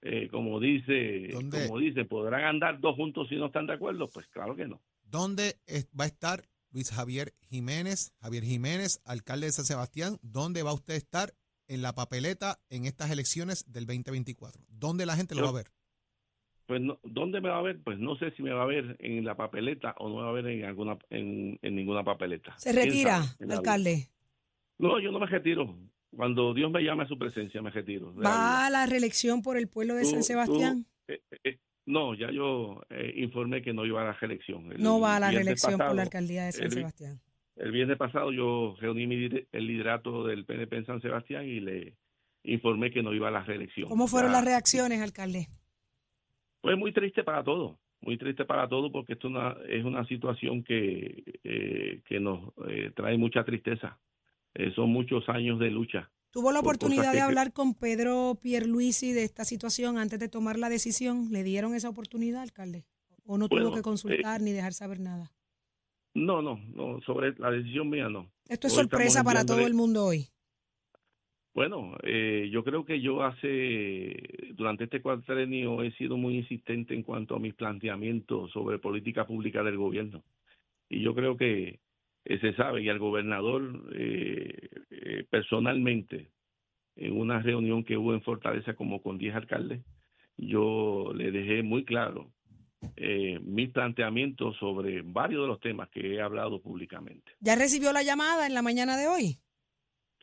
eh, 0.03 0.27
como 0.29 0.59
dice, 0.59 1.29
¿Dónde? 1.31 1.67
como 1.67 1.79
dice, 1.79 2.05
podrán 2.05 2.43
andar 2.43 2.79
dos 2.79 2.95
juntos 2.95 3.27
si 3.29 3.35
no 3.35 3.47
están 3.47 3.67
de 3.67 3.73
acuerdo, 3.73 4.07
pues 4.09 4.27
claro 4.27 4.55
que 4.55 4.67
no. 4.67 4.81
¿Dónde 5.03 5.57
va 5.97 6.03
a 6.03 6.07
estar 6.07 6.43
Luis 6.71 6.91
Javier 6.91 7.33
Jiménez, 7.49 8.13
Javier 8.21 8.43
Jiménez, 8.43 9.01
alcalde 9.05 9.45
de 9.47 9.51
San 9.51 9.65
Sebastián? 9.65 10.17
¿Dónde 10.21 10.63
va 10.63 10.73
usted 10.73 10.95
a 10.95 10.97
estar 10.97 11.33
en 11.67 11.81
la 11.81 11.93
papeleta 11.93 12.59
en 12.69 12.85
estas 12.85 13.11
elecciones 13.11 13.71
del 13.71 13.85
2024? 13.85 14.61
¿Dónde 14.69 15.05
la 15.05 15.15
gente 15.15 15.35
lo 15.35 15.41
Yo- 15.41 15.45
va 15.45 15.49
a 15.51 15.63
ver? 15.63 15.71
Pues 16.65 16.79
no, 16.81 16.97
¿dónde 17.03 17.41
me 17.41 17.49
va 17.49 17.59
a 17.59 17.61
ver? 17.61 17.81
Pues 17.83 17.99
no 17.99 18.15
sé 18.15 18.31
si 18.31 18.41
me 18.41 18.53
va 18.53 18.63
a 18.63 18.67
ver 18.67 18.95
en 18.99 19.25
la 19.25 19.35
papeleta 19.35 19.95
o 19.99 20.07
no 20.07 20.15
me 20.15 20.21
va 20.23 20.29
a 20.29 20.33
ver 20.33 20.47
en 20.47 20.63
alguna 20.63 20.97
en, 21.09 21.59
en 21.61 21.75
ninguna 21.75 22.03
papeleta. 22.05 22.57
Se 22.57 22.71
¿Quién 22.71 22.85
retira, 22.85 23.21
alcalde. 23.49 24.09
No, 24.77 24.97
yo 24.99 25.11
no 25.11 25.19
me 25.19 25.25
retiro. 25.25 25.77
Cuando 26.15 26.53
Dios 26.53 26.71
me 26.71 26.83
llame 26.83 27.03
a 27.03 27.07
su 27.07 27.17
presencia, 27.17 27.61
me 27.61 27.71
retiro. 27.71 28.13
¿Va 28.15 28.65
a 28.67 28.69
la 28.69 28.85
reelección 28.85 29.41
por 29.41 29.57
el 29.57 29.67
pueblo 29.67 29.95
de 29.95 30.03
Tú- 30.03 30.09
San 30.09 30.19
tú- 30.19 30.25
Sebastián? 30.25 30.85
eh, 31.07 31.21
eh, 31.43 31.57
no, 31.85 32.13
ya 32.13 32.31
yo 32.31 32.81
eh, 32.89 33.13
informé 33.17 33.61
que 33.61 33.73
no 33.73 33.85
iba 33.85 34.01
a 34.01 34.05
la 34.05 34.13
reelección. 34.13 34.71
El 34.71 34.81
No 34.81 34.99
va 34.99 35.15
a 35.15 35.19
la 35.19 35.31
reelección 35.31 35.77
por 35.77 35.95
la 35.95 36.03
alcaldía 36.03 36.45
de 36.45 36.51
San 36.51 36.65
el 36.65 36.71
Sebastián. 36.71 37.19
El 37.55 37.71
viernes 37.71 37.97
pasado 37.97 38.31
yo 38.31 38.75
reuní 38.79 39.05
mi 39.07 39.25
el 39.51 39.67
liderato 39.67 40.25
del 40.25 40.45
PNP 40.45 40.77
en 40.77 40.85
San 40.85 41.01
Sebastián 41.01 41.45
y 41.47 41.59
le 41.59 41.95
informé 42.43 42.91
que 42.91 43.03
no 43.03 43.13
iba 43.13 43.27
a 43.27 43.31
la 43.31 43.43
reelección. 43.43 43.87
¿Cómo 43.89 44.07
fueron 44.07 44.31
Ya- 44.31 44.37
las 44.37 44.45
reacciones, 44.45 45.01
alcalde? 45.01 45.47
Pues 46.61 46.77
muy 46.77 46.93
triste 46.93 47.23
para 47.23 47.43
todos, 47.43 47.77
muy 48.01 48.17
triste 48.17 48.45
para 48.45 48.67
todos 48.69 48.91
porque 48.91 49.13
esto 49.13 49.27
una, 49.27 49.55
es 49.67 49.83
una 49.83 50.05
situación 50.07 50.63
que, 50.63 51.23
eh, 51.43 52.01
que 52.05 52.19
nos 52.19 52.53
eh, 52.67 52.91
trae 52.95 53.17
mucha 53.17 53.43
tristeza. 53.43 53.99
Eh, 54.55 54.71
son 54.75 54.89
muchos 54.91 55.27
años 55.29 55.59
de 55.59 55.71
lucha. 55.71 56.09
¿Tuvo 56.31 56.51
la 56.51 56.59
por 56.61 56.75
oportunidad 56.75 57.11
de 57.11 57.17
que- 57.17 57.21
hablar 57.23 57.53
con 57.53 57.73
Pedro 57.75 58.37
Pierluisi 58.41 59.11
de 59.13 59.23
esta 59.23 59.45
situación 59.45 59.97
antes 59.97 60.19
de 60.19 60.29
tomar 60.29 60.57
la 60.57 60.69
decisión? 60.69 61.29
¿Le 61.31 61.43
dieron 61.43 61.75
esa 61.75 61.89
oportunidad, 61.89 62.41
alcalde? 62.41 62.85
¿O 63.25 63.37
no 63.37 63.47
Bueno, 63.47 63.67
tuvo 63.67 63.75
que 63.75 63.81
consultar 63.81 64.41
ni 64.41 64.51
dejar 64.51 64.73
saber 64.73 64.99
nada? 64.99 65.31
No, 66.15 66.41
no, 66.41 66.59
no, 66.75 67.01
sobre 67.01 67.33
la 67.37 67.49
decisión 67.51 67.89
mía 67.89 68.09
no. 68.09 68.29
Esto 68.47 68.67
es 68.67 68.73
Hoy 68.73 68.79
sorpresa 68.83 69.23
para 69.23 69.45
todo 69.45 69.65
el 69.65 69.73
mundo 69.73 70.05
hoy. 70.05 70.27
Bueno, 71.55 71.95
eh, 72.01 72.49
yo 72.51 72.63
creo 72.63 72.83
que 72.83 72.99
yo 72.99 73.23
hace, 73.23 74.15
durante 74.53 74.85
este 74.85 75.01
cuatrenio 75.01 75.83
he 75.83 75.91
sido 75.93 76.17
muy 76.17 76.35
insistente 76.37 76.95
en 76.95 77.03
cuanto 77.03 77.35
a 77.35 77.39
mis 77.39 77.53
planteamientos 77.53 78.51
sobre 78.51 78.79
política 78.79 79.25
pública 79.27 79.61
del 79.61 79.77
gobierno. 79.77 80.23
Y 80.89 81.01
yo 81.01 81.13
creo 81.13 81.37
que 81.37 81.79
eh, 82.25 82.39
se 82.39 82.53
sabe, 82.55 82.81
y 82.81 82.89
al 82.89 82.99
gobernador 82.99 83.91
eh, 83.95 84.69
eh, 84.89 85.25
personalmente, 85.29 86.31
en 86.95 87.17
una 87.17 87.41
reunión 87.41 87.83
que 87.83 87.97
hubo 87.97 88.13
en 88.13 88.21
Fortaleza 88.21 88.75
como 88.75 89.01
con 89.01 89.17
10 89.17 89.35
alcaldes, 89.35 89.81
yo 90.37 91.11
le 91.15 91.31
dejé 91.31 91.63
muy 91.63 91.85
claro 91.85 92.31
eh, 92.95 93.39
mis 93.41 93.69
planteamientos 93.71 94.57
sobre 94.57 95.01
varios 95.03 95.43
de 95.43 95.47
los 95.47 95.59
temas 95.59 95.89
que 95.89 96.15
he 96.15 96.21
hablado 96.21 96.61
públicamente. 96.61 97.31
¿Ya 97.39 97.55
recibió 97.55 97.93
la 97.93 98.03
llamada 98.03 98.45
en 98.45 98.53
la 98.53 98.61
mañana 98.61 98.97
de 98.97 99.07
hoy 99.07 99.39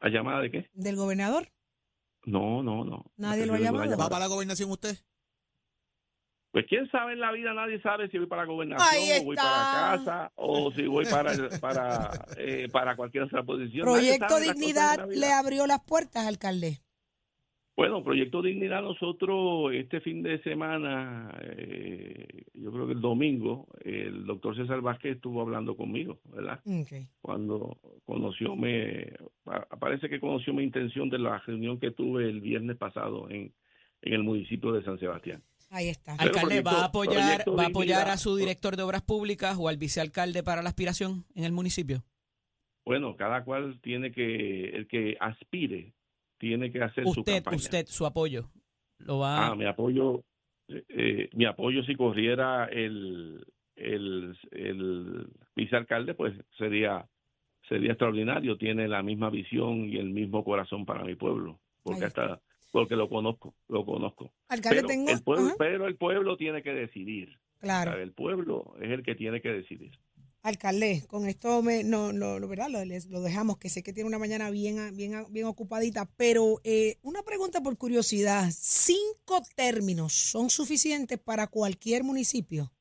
¿A 0.00 0.08
llamada 0.08 0.40
de 0.40 0.50
qué? 0.50 0.70
del 0.74 0.96
gobernador? 0.96 1.48
No, 2.26 2.62
no, 2.62 2.84
no. 2.84 3.10
Nadie 3.16 3.46
No 3.46 3.52
lo 3.52 3.54
ha 3.54 3.60
llamado. 3.60 3.96
¿Va 3.96 4.08
para 4.08 4.20
la 4.20 4.26
gobernación 4.26 4.70
usted? 4.70 4.96
Pues 6.52 6.66
quién 6.68 6.90
sabe 6.90 7.12
en 7.12 7.20
la 7.20 7.30
vida, 7.30 7.54
nadie 7.54 7.80
sabe 7.80 8.08
si 8.08 8.18
voy 8.18 8.26
para 8.26 8.42
la 8.42 8.48
gobernación 8.48 8.88
o 9.20 9.24
voy 9.24 9.36
para 9.36 9.96
casa 10.04 10.32
o 10.34 10.72
si 10.76 10.82
voy 10.86 11.04
para 11.06 11.32
para 11.60 12.10
eh, 12.36 12.68
para 12.72 12.96
cualquier 12.96 13.24
otra 13.24 13.42
posición. 13.44 13.84
Proyecto 13.92 14.26
Dignidad 14.54 14.96
le 15.20 15.32
abrió 15.32 15.66
las 15.68 15.80
puertas, 15.84 16.26
alcalde. 16.26 16.78
Bueno, 17.76 18.02
Proyecto 18.02 18.42
Dignidad 18.42 18.82
nosotros 18.82 19.72
este 19.72 20.00
fin 20.00 20.22
de 20.22 20.42
semana, 20.42 21.32
eh, 21.42 22.26
yo 22.52 22.70
creo 22.72 22.86
que 22.86 22.92
el 22.92 23.00
domingo, 23.00 23.68
el 23.84 24.26
doctor 24.26 24.54
César 24.56 24.80
Vázquez 24.82 25.16
estuvo 25.16 25.40
hablando 25.40 25.76
conmigo, 25.76 26.18
¿verdad? 26.24 26.60
Cuando 27.22 27.78
conoció, 28.04 28.54
me 28.56 29.12
pa- 29.44 29.66
parece 29.78 30.08
que 30.10 30.20
conoció 30.20 30.52
mi 30.52 30.64
intención 30.64 31.08
de 31.08 31.20
la 31.20 31.38
reunión 31.38 31.78
que 31.78 31.92
tuve 31.92 32.28
el 32.28 32.40
viernes 32.40 32.76
pasado 32.76 33.30
en, 33.30 33.52
en 34.02 34.12
el 34.12 34.24
municipio 34.24 34.72
de 34.72 34.82
San 34.82 34.98
Sebastián. 34.98 35.42
Ahí 35.70 35.88
está. 35.88 36.14
Alcalde, 36.14 36.62
¿va 36.62 36.82
a 36.82 36.84
apoyar, 36.86 37.44
va 37.48 37.64
a 37.64 37.66
apoyar 37.68 38.08
a 38.08 38.16
su 38.16 38.34
director 38.36 38.76
de 38.76 38.82
obras 38.82 39.02
públicas 39.02 39.56
o 39.58 39.68
al 39.68 39.76
vicealcalde 39.76 40.42
para 40.42 40.62
la 40.62 40.68
aspiración 40.68 41.24
en 41.34 41.44
el 41.44 41.52
municipio? 41.52 42.02
Bueno, 42.84 43.14
cada 43.16 43.44
cual 43.44 43.78
tiene 43.80 44.10
que, 44.10 44.70
el 44.70 44.88
que 44.88 45.16
aspire, 45.20 45.92
tiene 46.38 46.72
que 46.72 46.82
hacer 46.82 47.04
su 47.04 47.20
Usted, 47.20 47.34
campaña. 47.36 47.56
usted, 47.56 47.86
su 47.86 48.04
apoyo. 48.04 48.50
Lo 48.98 49.20
va 49.20 49.46
Ah, 49.46 49.54
mi 49.54 49.64
apoyo, 49.64 50.24
eh, 50.68 50.84
eh, 50.88 51.28
mi 51.34 51.44
apoyo 51.44 51.84
si 51.84 51.94
corriera 51.94 52.66
el, 52.66 53.46
el, 53.76 54.36
el 54.50 55.28
vicealcalde, 55.54 56.14
pues 56.14 56.34
sería, 56.58 57.06
sería 57.68 57.90
extraordinario. 57.92 58.58
Tiene 58.58 58.88
la 58.88 59.02
misma 59.04 59.30
visión 59.30 59.88
y 59.88 59.98
el 59.98 60.10
mismo 60.10 60.42
corazón 60.42 60.84
para 60.84 61.04
mi 61.04 61.14
pueblo, 61.14 61.60
porque 61.84 62.06
hasta, 62.06 62.40
porque 62.70 62.96
lo 62.96 63.08
conozco, 63.08 63.54
lo 63.68 63.84
conozco. 63.84 64.32
Alcalde, 64.48 64.76
Pero 64.76 64.88
tengo. 64.88 65.10
el 65.10 65.22
pueblo, 65.22 65.54
pero 65.58 65.86
el 65.86 65.96
pueblo 65.96 66.36
tiene 66.36 66.62
que 66.62 66.72
decidir. 66.72 67.38
claro. 67.58 68.00
El 68.00 68.12
pueblo 68.12 68.74
es 68.80 68.90
el 68.90 69.02
que 69.02 69.14
tiene 69.14 69.40
que 69.40 69.50
decidir. 69.50 69.92
Alcalde, 70.42 71.02
con 71.06 71.26
esto 71.26 71.62
me, 71.62 71.84
no, 71.84 72.14
no, 72.14 72.38
lo, 72.38 72.48
¿verdad? 72.48 72.68
Lo 72.70 73.20
dejamos, 73.20 73.58
que 73.58 73.68
sé 73.68 73.82
que 73.82 73.92
tiene 73.92 74.08
una 74.08 74.18
mañana 74.18 74.50
bien, 74.50 74.96
bien, 74.96 75.12
bien 75.30 75.46
ocupadita, 75.46 76.08
pero 76.16 76.60
eh, 76.64 76.96
una 77.02 77.22
pregunta 77.22 77.60
por 77.60 77.76
curiosidad. 77.76 78.46
¿Cinco 78.50 79.42
términos 79.54 80.14
son 80.14 80.48
suficientes 80.48 81.18
para 81.18 81.46
cualquier 81.46 82.04
municipio? 82.04 82.72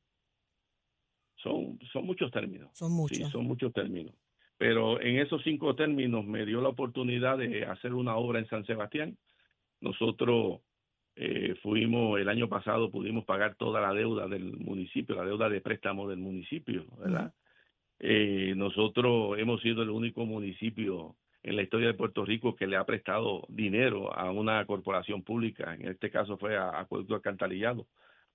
Son, 1.35 1.77
son 1.91 2.05
muchos 2.05 2.31
términos. 2.31 2.69
Son 2.73 2.93
muchos. 2.93 3.17
Sí, 3.17 3.25
son 3.31 3.45
muchos 3.45 3.73
términos. 3.73 4.13
Pero 4.57 5.01
en 5.01 5.19
esos 5.19 5.41
cinco 5.43 5.75
términos 5.75 6.25
me 6.25 6.45
dio 6.45 6.61
la 6.61 6.69
oportunidad 6.69 7.37
de 7.37 7.65
hacer 7.65 7.93
una 7.93 8.15
obra 8.15 8.39
en 8.39 8.47
San 8.47 8.65
Sebastián. 8.65 9.17
Nosotros 9.81 10.61
eh, 11.15 11.55
fuimos, 11.61 12.19
el 12.19 12.29
año 12.29 12.47
pasado 12.47 12.91
pudimos 12.91 13.25
pagar 13.25 13.55
toda 13.55 13.81
la 13.81 13.93
deuda 13.93 14.27
del 14.27 14.57
municipio, 14.57 15.15
la 15.15 15.25
deuda 15.25 15.49
de 15.49 15.61
préstamo 15.61 16.07
del 16.07 16.19
municipio, 16.19 16.85
¿verdad? 16.97 17.33
Eh, 17.99 18.53
nosotros 18.55 19.37
hemos 19.37 19.61
sido 19.61 19.83
el 19.83 19.89
único 19.89 20.25
municipio 20.25 21.15
en 21.43 21.55
la 21.55 21.63
historia 21.63 21.87
de 21.87 21.93
Puerto 21.93 22.23
Rico 22.23 22.55
que 22.55 22.67
le 22.67 22.77
ha 22.77 22.85
prestado 22.85 23.45
dinero 23.49 24.13
a 24.13 24.31
una 24.31 24.65
corporación 24.65 25.23
pública, 25.23 25.73
en 25.73 25.87
este 25.87 26.09
caso 26.09 26.37
fue 26.37 26.57
a 26.57 26.79
Acueducto 26.79 27.15
Alcantarillado, 27.15 27.87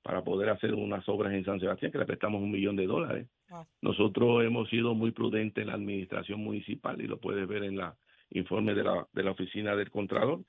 para 0.02 0.22
poder 0.22 0.50
hacer 0.50 0.74
unas 0.74 1.08
obras 1.08 1.32
en 1.32 1.46
San 1.46 1.58
Sebastián, 1.60 1.90
que 1.90 1.98
le 1.98 2.04
prestamos 2.04 2.42
un 2.42 2.50
millón 2.50 2.76
de 2.76 2.86
dólares. 2.86 3.26
Wow. 3.48 3.66
Nosotros 3.80 4.44
hemos 4.44 4.68
sido 4.68 4.94
muy 4.94 5.12
prudentes 5.12 5.62
en 5.62 5.68
la 5.68 5.74
administración 5.74 6.40
municipal 6.40 7.00
y 7.00 7.06
lo 7.06 7.18
puedes 7.18 7.48
ver 7.48 7.64
en 7.64 7.78
la 7.78 7.96
informe 8.28 8.74
de 8.74 8.84
la, 8.84 9.06
de 9.14 9.22
la 9.22 9.30
oficina 9.30 9.74
del 9.74 9.90
Contralor. 9.90 10.40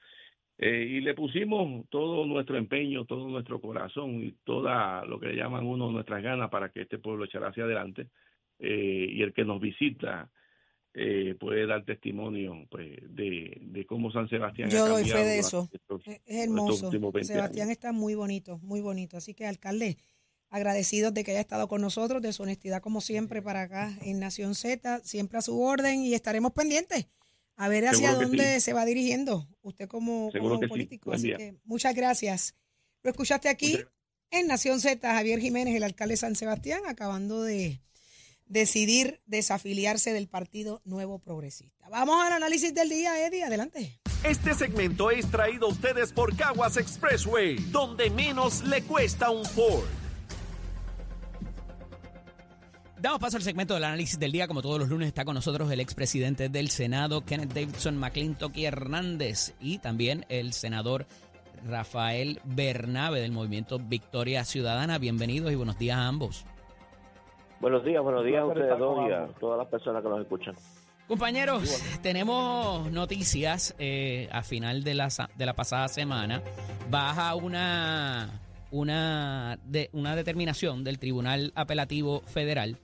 Eh, 0.57 0.87
y 0.89 1.01
le 1.01 1.13
pusimos 1.13 1.85
todo 1.89 2.25
nuestro 2.25 2.57
empeño, 2.57 3.03
todo 3.05 3.27
nuestro 3.27 3.59
corazón 3.59 4.23
y 4.23 4.31
toda 4.45 5.03
lo 5.05 5.19
que 5.19 5.27
le 5.27 5.35
llaman 5.35 5.65
uno 5.65 5.91
nuestras 5.91 6.23
ganas 6.23 6.49
para 6.49 6.69
que 6.69 6.81
este 6.83 6.97
pueblo 6.97 7.25
echara 7.25 7.49
hacia 7.49 7.65
adelante. 7.65 8.07
eh, 8.59 9.07
y 9.09 9.21
el 9.21 9.33
que 9.33 9.43
nos 9.43 9.59
visita 9.59 10.29
eh, 10.93 11.35
puede 11.37 11.67
dar 11.67 11.83
testimonio 11.83 12.55
pues, 12.71 12.87
de, 13.13 13.57
de 13.59 13.85
cómo 13.85 14.11
San 14.13 14.29
Sebastián 14.29 14.69
Yo 14.69 14.85
ha 14.85 14.87
doy 14.89 15.03
fe 15.03 15.17
de 15.25 15.39
eso. 15.39 15.67
estos- 15.73 16.07
Es 16.07 16.21
hermoso. 16.25 16.85
últimos 16.85 17.11
20 17.11 17.33
Sebastián 17.33 17.67
años. 17.67 17.71
está 17.77 17.91
muy 17.91 18.15
bonito, 18.15 18.57
muy 18.59 18.79
bonito. 18.79 19.17
Así 19.17 19.33
que, 19.33 19.45
alcalde, 19.45 19.97
agradecidos 20.49 21.13
de 21.13 21.25
que 21.25 21.31
haya 21.31 21.41
estado 21.41 21.67
con 21.67 21.81
nosotros, 21.81 22.21
de 22.21 22.31
su 22.31 22.43
honestidad 22.43 22.81
como 22.81 23.01
siempre 23.01 23.41
para 23.41 23.63
acá 23.63 23.91
en 24.03 24.21
Nación 24.21 24.55
Z, 24.55 24.99
siempre 25.03 25.37
a 25.37 25.41
su 25.41 25.59
orden 25.59 25.99
y 25.99 26.13
estaremos 26.13 26.53
pendientes 26.53 27.09
a 27.55 27.67
ver 27.69 27.87
hacia 27.87 28.09
Seguro 28.09 28.27
dónde 28.27 28.55
sí. 28.55 28.61
se 28.61 28.73
va 28.73 28.85
dirigiendo 28.85 29.47
usted 29.61 29.87
como, 29.87 30.29
Seguro 30.31 30.55
como 30.55 30.61
que 30.61 30.65
sí. 30.65 30.69
político. 30.69 31.09
Buen 31.09 31.19
Así 31.19 31.27
día. 31.27 31.37
que 31.37 31.55
muchas 31.63 31.95
gracias. 31.95 32.55
Lo 33.03 33.11
escuchaste 33.11 33.49
aquí 33.49 33.79
en 34.31 34.47
Nación 34.47 34.79
Z, 34.79 35.07
Javier 35.13 35.39
Jiménez, 35.39 35.75
el 35.75 35.83
alcalde 35.83 36.13
de 36.13 36.17
San 36.17 36.35
Sebastián, 36.35 36.81
acabando 36.87 37.43
de 37.43 37.81
decidir 38.47 39.21
desafiliarse 39.25 40.13
del 40.13 40.27
Partido 40.27 40.81
Nuevo 40.85 41.19
Progresista. 41.19 41.87
Vamos 41.89 42.23
al 42.25 42.33
análisis 42.33 42.73
del 42.73 42.89
día, 42.89 43.25
Eddie, 43.25 43.43
adelante. 43.43 43.99
Este 44.23 44.53
segmento 44.53 45.11
es 45.11 45.29
traído 45.29 45.67
a 45.67 45.69
ustedes 45.69 46.11
por 46.11 46.35
Caguas 46.35 46.77
Expressway, 46.77 47.57
donde 47.71 48.09
menos 48.09 48.63
le 48.63 48.81
cuesta 48.83 49.29
un 49.29 49.45
Ford. 49.45 49.85
Damos 52.97 53.19
paso 53.19 53.35
al 53.35 53.43
segmento 53.43 53.73
del 53.73 53.83
análisis 53.83 54.17
del 54.17 54.31
día. 54.31 54.47
Como 54.47 54.61
todos 54.61 54.79
los 54.79 54.89
lunes 54.89 55.07
está 55.07 55.25
con 55.25 55.35
nosotros 55.35 55.69
el 55.69 55.81
expresidente 55.81 56.47
del 56.47 56.69
Senado, 56.69 57.25
Kenneth 57.25 57.53
Davidson 57.53 57.97
McClintock 57.97 58.57
Hernández, 58.57 59.53
y 59.59 59.79
también 59.79 60.25
el 60.29 60.53
senador 60.53 61.05
Rafael 61.67 62.39
Bernabe 62.45 63.19
del 63.19 63.31
movimiento 63.31 63.79
Victoria 63.79 64.45
Ciudadana. 64.45 64.97
Bienvenidos 64.97 65.51
y 65.51 65.55
buenos 65.55 65.77
días 65.77 65.97
a 65.97 66.07
ambos. 66.07 66.45
Buenos 67.59 67.83
días, 67.83 68.01
buenos 68.01 68.23
días 68.23 68.41
a 68.41 68.45
ustedes 68.45 68.79
dos 68.79 69.09
y 69.09 69.11
a 69.11 69.27
todas 69.39 69.57
las 69.57 69.67
personas 69.67 70.01
que 70.01 70.09
nos 70.09 70.21
escuchan. 70.21 70.55
Compañeros, 71.07 71.83
tenemos 72.01 72.91
noticias 72.91 73.75
eh, 73.77 74.29
a 74.31 74.41
final 74.41 74.83
de 74.83 74.93
la, 74.95 75.09
de 75.35 75.45
la 75.45 75.53
pasada 75.53 75.87
semana. 75.87 76.41
Baja 76.89 77.35
una, 77.35 78.41
una, 78.71 79.59
de, 79.63 79.89
una 79.93 80.15
determinación 80.15 80.83
del 80.83 80.97
Tribunal 80.99 81.51
Apelativo 81.55 82.21
Federal, 82.21 82.77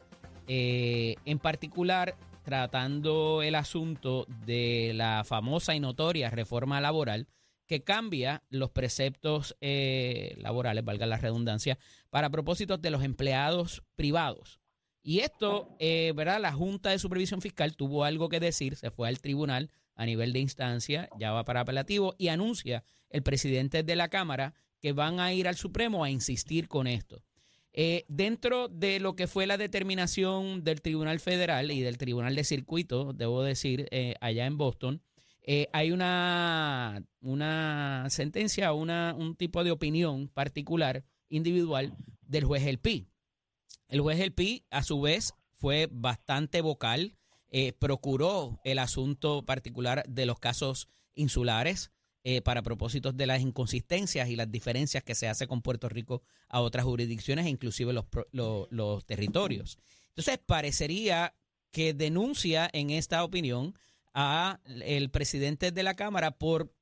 eh, 0.53 1.15
en 1.23 1.39
particular 1.39 2.17
tratando 2.43 3.41
el 3.41 3.55
asunto 3.55 4.25
de 4.45 4.91
la 4.93 5.23
famosa 5.23 5.75
y 5.75 5.79
notoria 5.79 6.29
reforma 6.29 6.81
laboral 6.81 7.29
que 7.67 7.85
cambia 7.85 8.43
los 8.49 8.69
preceptos 8.69 9.55
eh, 9.61 10.35
laborales, 10.39 10.83
valga 10.83 11.05
la 11.05 11.15
redundancia, 11.15 11.79
para 12.09 12.29
propósitos 12.29 12.81
de 12.81 12.89
los 12.89 13.01
empleados 13.01 13.81
privados. 13.95 14.59
Y 15.01 15.19
esto, 15.19 15.73
eh, 15.79 16.11
¿verdad? 16.17 16.41
La 16.41 16.51
Junta 16.51 16.89
de 16.89 16.99
Supervisión 16.99 17.41
Fiscal 17.41 17.77
tuvo 17.77 18.03
algo 18.03 18.27
que 18.27 18.41
decir, 18.41 18.75
se 18.75 18.91
fue 18.91 19.07
al 19.07 19.21
tribunal 19.21 19.71
a 19.95 20.05
nivel 20.05 20.33
de 20.33 20.39
instancia, 20.39 21.07
ya 21.17 21.31
va 21.31 21.45
para 21.45 21.61
apelativo, 21.61 22.13
y 22.17 22.27
anuncia 22.27 22.83
el 23.09 23.23
presidente 23.23 23.83
de 23.83 23.95
la 23.95 24.09
Cámara 24.09 24.53
que 24.81 24.91
van 24.91 25.21
a 25.21 25.31
ir 25.31 25.47
al 25.47 25.55
Supremo 25.55 26.03
a 26.03 26.09
insistir 26.09 26.67
con 26.67 26.87
esto. 26.87 27.23
Eh, 27.73 28.03
dentro 28.09 28.67
de 28.67 28.99
lo 28.99 29.15
que 29.15 29.27
fue 29.27 29.47
la 29.47 29.57
determinación 29.57 30.63
del 30.63 30.81
Tribunal 30.81 31.19
Federal 31.19 31.71
y 31.71 31.81
del 31.81 31.97
Tribunal 31.97 32.35
de 32.35 32.43
Circuito, 32.43 33.13
debo 33.13 33.43
decir, 33.43 33.87
eh, 33.91 34.15
allá 34.19 34.45
en 34.45 34.57
Boston, 34.57 35.01
eh, 35.41 35.67
hay 35.71 35.91
una, 35.91 37.03
una 37.21 38.07
sentencia, 38.09 38.73
una, 38.73 39.15
un 39.17 39.35
tipo 39.35 39.63
de 39.63 39.71
opinión 39.71 40.27
particular, 40.27 41.05
individual, 41.29 41.95
del 42.21 42.43
juez 42.43 42.65
El 42.65 42.79
Pi. 42.79 43.07
El 43.87 44.01
juez 44.01 44.19
El 44.19 44.33
Pi, 44.33 44.65
a 44.69 44.83
su 44.83 44.99
vez, 44.99 45.33
fue 45.51 45.87
bastante 45.91 46.61
vocal, 46.61 47.15
procuró 47.79 48.61
el 48.63 48.79
asunto 48.79 49.45
particular 49.45 50.03
de 50.07 50.25
los 50.25 50.39
casos 50.39 50.87
insulares 51.15 51.91
eh, 52.23 52.41
para 52.41 52.61
propósitos 52.61 53.15
de 53.17 53.25
las 53.25 53.41
inconsistencias 53.41 54.29
y 54.29 54.35
las 54.35 54.51
diferencias 54.51 55.03
que 55.03 55.15
se 55.15 55.27
hace 55.27 55.47
con 55.47 55.61
Puerto 55.61 55.89
Rico 55.89 56.21
a 56.49 56.61
otras 56.61 56.85
jurisdicciones 56.85 57.45
e 57.45 57.49
inclusive 57.49 57.93
los, 57.93 58.05
pro- 58.05 58.27
lo- 58.31 58.67
los 58.71 59.05
territorios. 59.05 59.77
Entonces, 60.09 60.39
parecería 60.45 61.33
que 61.71 61.93
denuncia 61.93 62.69
en 62.73 62.89
esta 62.89 63.23
opinión 63.23 63.73
a 64.13 64.59
el 64.65 65.09
presidente 65.09 65.71
de 65.71 65.83
la 65.83 65.95
Cámara 65.95 66.31
por 66.37 66.73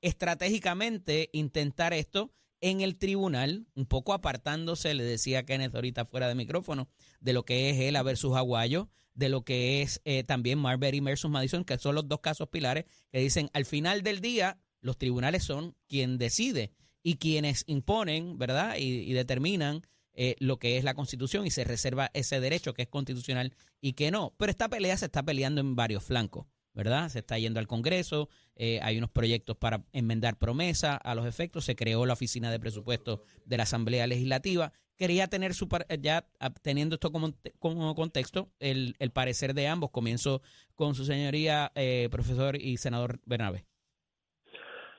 estratégicamente 0.00 1.30
intentar 1.32 1.92
esto 1.92 2.32
en 2.60 2.80
el 2.80 2.96
tribunal, 2.96 3.66
un 3.74 3.86
poco 3.86 4.12
apartándose, 4.12 4.94
le 4.94 5.02
decía 5.02 5.44
Kenneth 5.44 5.74
ahorita 5.74 6.04
fuera 6.04 6.28
de 6.28 6.34
micrófono, 6.36 6.88
de 7.20 7.32
lo 7.32 7.44
que 7.44 7.70
es 7.70 7.78
él 7.80 7.96
versus 8.04 8.36
Aguayo, 8.36 8.88
de 9.14 9.28
lo 9.28 9.42
que 9.44 9.82
es 9.82 10.00
eh, 10.04 10.22
también 10.22 10.58
Marbury 10.58 11.00
versus 11.00 11.30
Madison, 11.30 11.64
que 11.64 11.78
son 11.78 11.94
los 11.96 12.06
dos 12.08 12.20
casos 12.20 12.48
pilares 12.48 12.84
que 13.10 13.18
dicen 13.18 13.50
al 13.52 13.64
final 13.64 14.02
del 14.02 14.20
día 14.20 14.58
los 14.82 14.98
tribunales 14.98 15.44
son 15.44 15.74
quien 15.88 16.18
decide 16.18 16.72
y 17.02 17.14
quienes 17.16 17.64
imponen, 17.66 18.36
¿verdad? 18.38 18.76
Y, 18.76 19.10
y 19.10 19.12
determinan 19.14 19.82
eh, 20.12 20.36
lo 20.38 20.58
que 20.58 20.76
es 20.76 20.84
la 20.84 20.94
constitución 20.94 21.46
y 21.46 21.50
se 21.50 21.64
reserva 21.64 22.10
ese 22.12 22.38
derecho 22.38 22.74
que 22.74 22.82
es 22.82 22.88
constitucional 22.88 23.54
y 23.80 23.94
que 23.94 24.10
no. 24.10 24.34
Pero 24.36 24.50
esta 24.50 24.68
pelea 24.68 24.96
se 24.96 25.06
está 25.06 25.22
peleando 25.22 25.60
en 25.60 25.74
varios 25.74 26.04
flancos, 26.04 26.46
¿verdad? 26.74 27.08
Se 27.08 27.20
está 27.20 27.38
yendo 27.38 27.60
al 27.60 27.66
Congreso, 27.66 28.28
eh, 28.54 28.78
hay 28.82 28.98
unos 28.98 29.10
proyectos 29.10 29.56
para 29.56 29.84
enmendar 29.92 30.38
promesa 30.38 30.96
a 30.96 31.14
los 31.14 31.26
efectos, 31.26 31.64
se 31.64 31.74
creó 31.74 32.04
la 32.04 32.12
oficina 32.12 32.50
de 32.50 32.60
presupuesto 32.60 33.24
de 33.46 33.56
la 33.56 33.62
Asamblea 33.62 34.06
Legislativa. 34.06 34.72
Quería 34.96 35.26
tener 35.26 35.54
su 35.54 35.68
par- 35.68 35.86
ya 36.00 36.28
ah, 36.38 36.50
teniendo 36.50 36.94
esto 36.94 37.10
como, 37.10 37.34
como 37.58 37.94
contexto, 37.94 38.52
el, 38.60 38.94
el 38.98 39.10
parecer 39.10 39.54
de 39.54 39.66
ambos. 39.66 39.90
Comienzo 39.90 40.42
con 40.76 40.94
su 40.94 41.04
señoría, 41.04 41.72
eh, 41.74 42.08
profesor 42.10 42.56
y 42.60 42.76
senador 42.76 43.20
Bernabe. 43.24 43.64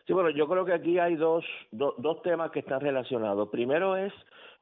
Sí, 0.05 0.13
bueno, 0.13 0.29
yo 0.31 0.47
creo 0.47 0.65
que 0.65 0.73
aquí 0.73 0.99
hay 0.99 1.15
dos, 1.15 1.45
do- 1.71 1.95
dos 1.97 2.21
temas 2.23 2.51
que 2.51 2.59
están 2.59 2.81
relacionados. 2.81 3.49
Primero 3.49 3.95
es 3.95 4.13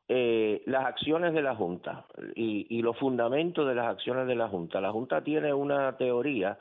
eh, 0.08 0.62
las 0.66 0.86
acciones 0.86 1.34
de 1.34 1.42
la 1.42 1.56
Junta 1.56 2.06
y, 2.36 2.68
y 2.70 2.82
los 2.82 2.98
fundamentos 2.98 3.68
de 3.68 3.76
las 3.76 3.88
acciones 3.88 4.28
de 4.28 4.36
la 4.36 4.48
Junta. 4.50 4.82
La 4.82 4.92
Junta 4.92 5.24
tiene 5.24 5.54
una 5.54 5.98
teoría 5.98 6.60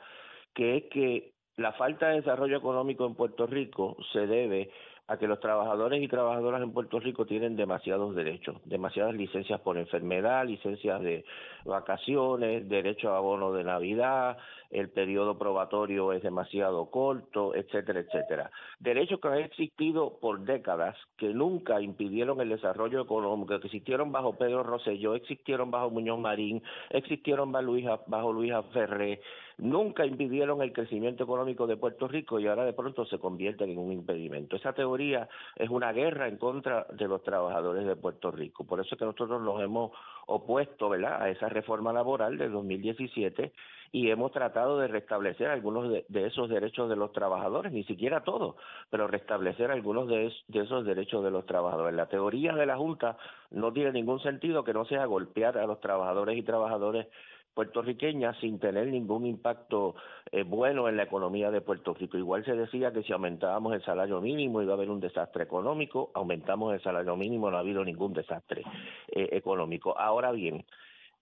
que 0.53 0.77
es 0.77 0.83
que 0.85 1.33
la 1.57 1.73
falta 1.73 2.09
de 2.09 2.15
desarrollo 2.17 2.57
económico 2.57 3.05
en 3.05 3.15
Puerto 3.15 3.45
Rico 3.45 3.97
se 4.13 4.25
debe 4.25 4.71
a 5.07 5.17
que 5.17 5.27
los 5.27 5.39
trabajadores 5.39 6.01
y 6.01 6.07
trabajadoras 6.07 6.61
en 6.61 6.71
Puerto 6.71 6.99
Rico 6.99 7.25
tienen 7.25 7.55
demasiados 7.55 8.15
derechos, 8.15 8.57
demasiadas 8.65 9.15
licencias 9.15 9.59
por 9.61 9.77
enfermedad, 9.77 10.45
licencias 10.45 11.01
de 11.01 11.25
vacaciones, 11.65 12.67
derecho 12.69 13.11
a 13.11 13.17
abono 13.17 13.51
de 13.51 13.63
Navidad, 13.63 14.37
el 14.71 14.89
periodo 14.89 15.37
probatorio 15.37 16.13
es 16.13 16.23
demasiado 16.23 16.89
corto, 16.89 17.53
etcétera, 17.53 17.99
etcétera. 17.99 18.51
Derechos 18.79 19.19
que 19.19 19.27
han 19.27 19.39
existido 19.39 20.17
por 20.19 20.41
décadas, 20.41 20.95
que 21.17 21.33
nunca 21.33 21.81
impidieron 21.81 22.39
el 22.39 22.49
desarrollo 22.49 23.01
económico, 23.01 23.59
que 23.59 23.67
existieron 23.67 24.11
bajo 24.11 24.37
Pedro 24.37 24.63
Rosselló, 24.63 25.15
existieron 25.15 25.71
bajo 25.71 25.89
Muñoz 25.89 26.19
Marín, 26.19 26.63
existieron 26.89 27.51
bajo 27.51 27.65
Luisa, 27.65 27.99
bajo 28.07 28.31
Luisa 28.31 28.63
Ferré, 28.71 29.21
nunca 29.61 30.05
impidieron 30.05 30.61
el 30.61 30.73
crecimiento 30.73 31.23
económico 31.23 31.67
de 31.67 31.77
Puerto 31.77 32.07
Rico 32.07 32.39
y 32.39 32.47
ahora 32.47 32.65
de 32.65 32.73
pronto 32.73 33.05
se 33.05 33.19
convierten 33.19 33.69
en 33.69 33.77
un 33.77 33.91
impedimento. 33.91 34.55
Esa 34.55 34.73
teoría 34.73 35.29
es 35.55 35.69
una 35.69 35.93
guerra 35.93 36.27
en 36.27 36.37
contra 36.37 36.87
de 36.91 37.07
los 37.07 37.23
trabajadores 37.23 37.85
de 37.85 37.95
Puerto 37.95 38.31
Rico. 38.31 38.65
Por 38.65 38.79
eso 38.79 38.95
es 38.95 38.99
que 38.99 39.05
nosotros 39.05 39.39
nos 39.41 39.61
hemos 39.61 39.91
opuesto 40.25 40.89
¿verdad? 40.89 41.21
a 41.21 41.29
esa 41.29 41.47
reforma 41.47 41.93
laboral 41.93 42.39
del 42.39 42.51
2017 42.51 43.53
y 43.91 44.09
hemos 44.09 44.31
tratado 44.31 44.79
de 44.79 44.87
restablecer 44.87 45.47
algunos 45.47 45.91
de, 45.91 46.05
esos 46.25 46.49
derechos 46.49 46.89
de 46.89 46.95
los 46.95 47.11
trabajadores, 47.11 47.71
ni 47.71 47.83
siquiera 47.83 48.23
todos, 48.23 48.55
pero 48.89 49.07
restablecer 49.07 49.69
algunos 49.69 50.07
de, 50.07 50.33
de 50.47 50.59
esos 50.61 50.85
derechos 50.85 51.23
de 51.23 51.29
los 51.29 51.45
trabajadores. 51.45 51.93
La 51.93 52.07
teoría 52.07 52.53
de 52.55 52.65
la 52.65 52.77
Junta 52.77 53.17
no 53.51 53.71
tiene 53.73 53.91
ningún 53.91 54.21
sentido 54.21 54.63
que 54.63 54.73
no 54.73 54.85
sea 54.85 55.05
golpear 55.05 55.57
a 55.57 55.67
los 55.67 55.79
trabajadores 55.81 56.37
y 56.37 56.41
trabajadores 56.41 57.07
puertorriqueñas 57.53 58.37
sin 58.39 58.59
tener 58.59 58.87
ningún 58.87 59.25
impacto 59.25 59.95
eh, 60.31 60.43
bueno 60.43 60.87
en 60.87 60.97
la 60.97 61.03
economía 61.03 61.51
de 61.51 61.61
Puerto 61.61 61.93
Rico. 61.93 62.17
Igual 62.17 62.45
se 62.45 62.55
decía 62.55 62.91
que 62.91 63.03
si 63.03 63.13
aumentábamos 63.13 63.73
el 63.73 63.83
salario 63.83 64.21
mínimo 64.21 64.61
iba 64.61 64.73
a 64.73 64.75
haber 64.75 64.89
un 64.89 64.99
desastre 64.99 65.43
económico, 65.43 66.11
aumentamos 66.13 66.73
el 66.73 66.81
salario 66.81 67.15
mínimo, 67.15 67.51
no 67.51 67.57
ha 67.57 67.61
habido 67.61 67.83
ningún 67.83 68.13
desastre 68.13 68.63
eh, 69.09 69.29
económico. 69.31 69.97
Ahora 69.97 70.31
bien, 70.31 70.65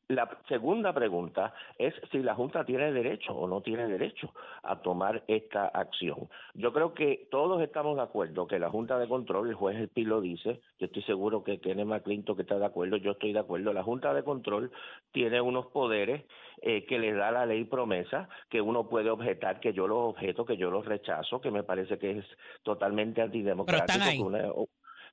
la 0.10 0.28
segunda 0.48 0.92
pregunta 0.92 1.54
es 1.78 1.94
si 2.12 2.24
la 2.24 2.34
Junta 2.34 2.66
tiene 2.66 2.92
derecho 2.92 3.32
o 3.32 3.48
no 3.48 3.62
tiene 3.62 3.88
derecho 3.88 4.34
a 4.64 4.82
tomar 4.82 5.24
esta 5.28 5.68
acción. 5.68 6.28
Yo 6.56 6.74
creo 6.74 6.96
que 6.96 7.28
todos 7.30 7.62
estamos 7.62 7.96
de 7.96 8.02
acuerdo 8.02 8.48
que 8.48 8.58
la 8.58 8.72
Junta 8.72 8.98
de 8.98 9.08
Control, 9.08 9.48
el 9.50 9.54
juez 9.54 9.78
El 9.78 9.88
Pi 9.90 10.06
lo 10.06 10.20
dice, 10.20 10.62
yo 10.80 10.88
estoy 10.88 11.04
seguro 11.04 11.44
que 11.44 11.60
Kenneth 11.60 11.86
McClinton 11.86 12.36
que 12.36 12.42
está 12.42 12.58
de 12.58 12.66
acuerdo, 12.66 12.98
yo 12.98 13.12
estoy 13.12 13.34
de 13.34 13.40
acuerdo, 13.40 13.72
la 13.72 13.84
Junta 13.84 14.12
de 14.16 14.24
Control 14.24 14.72
tiene 15.12 15.42
unos 15.42 15.68
poderes 15.68 16.24
eh, 16.64 16.86
que 16.88 16.98
le 16.98 17.14
da 17.14 17.30
la 17.30 17.46
ley 17.46 17.66
promesa, 17.66 18.28
que 18.50 18.62
uno 18.62 18.90
puede 18.90 19.12
objetar, 19.12 19.60
que 19.60 19.74
yo 19.74 19.88
los 19.88 20.00
objeto, 20.00 20.44
que 20.44 20.58
yo 20.58 20.72
los 20.72 20.86
rechazo, 20.86 21.40
que 21.40 21.52
me 21.52 21.62
parece 21.62 22.00
que 22.00 22.18
es 22.18 22.26
totalmente 22.64 23.22
antidemocrático. 23.22 23.86
Pero 23.86 24.00
están 24.00 24.10
ahí. 24.10 24.18
que 24.18 24.24
una- 24.24 24.70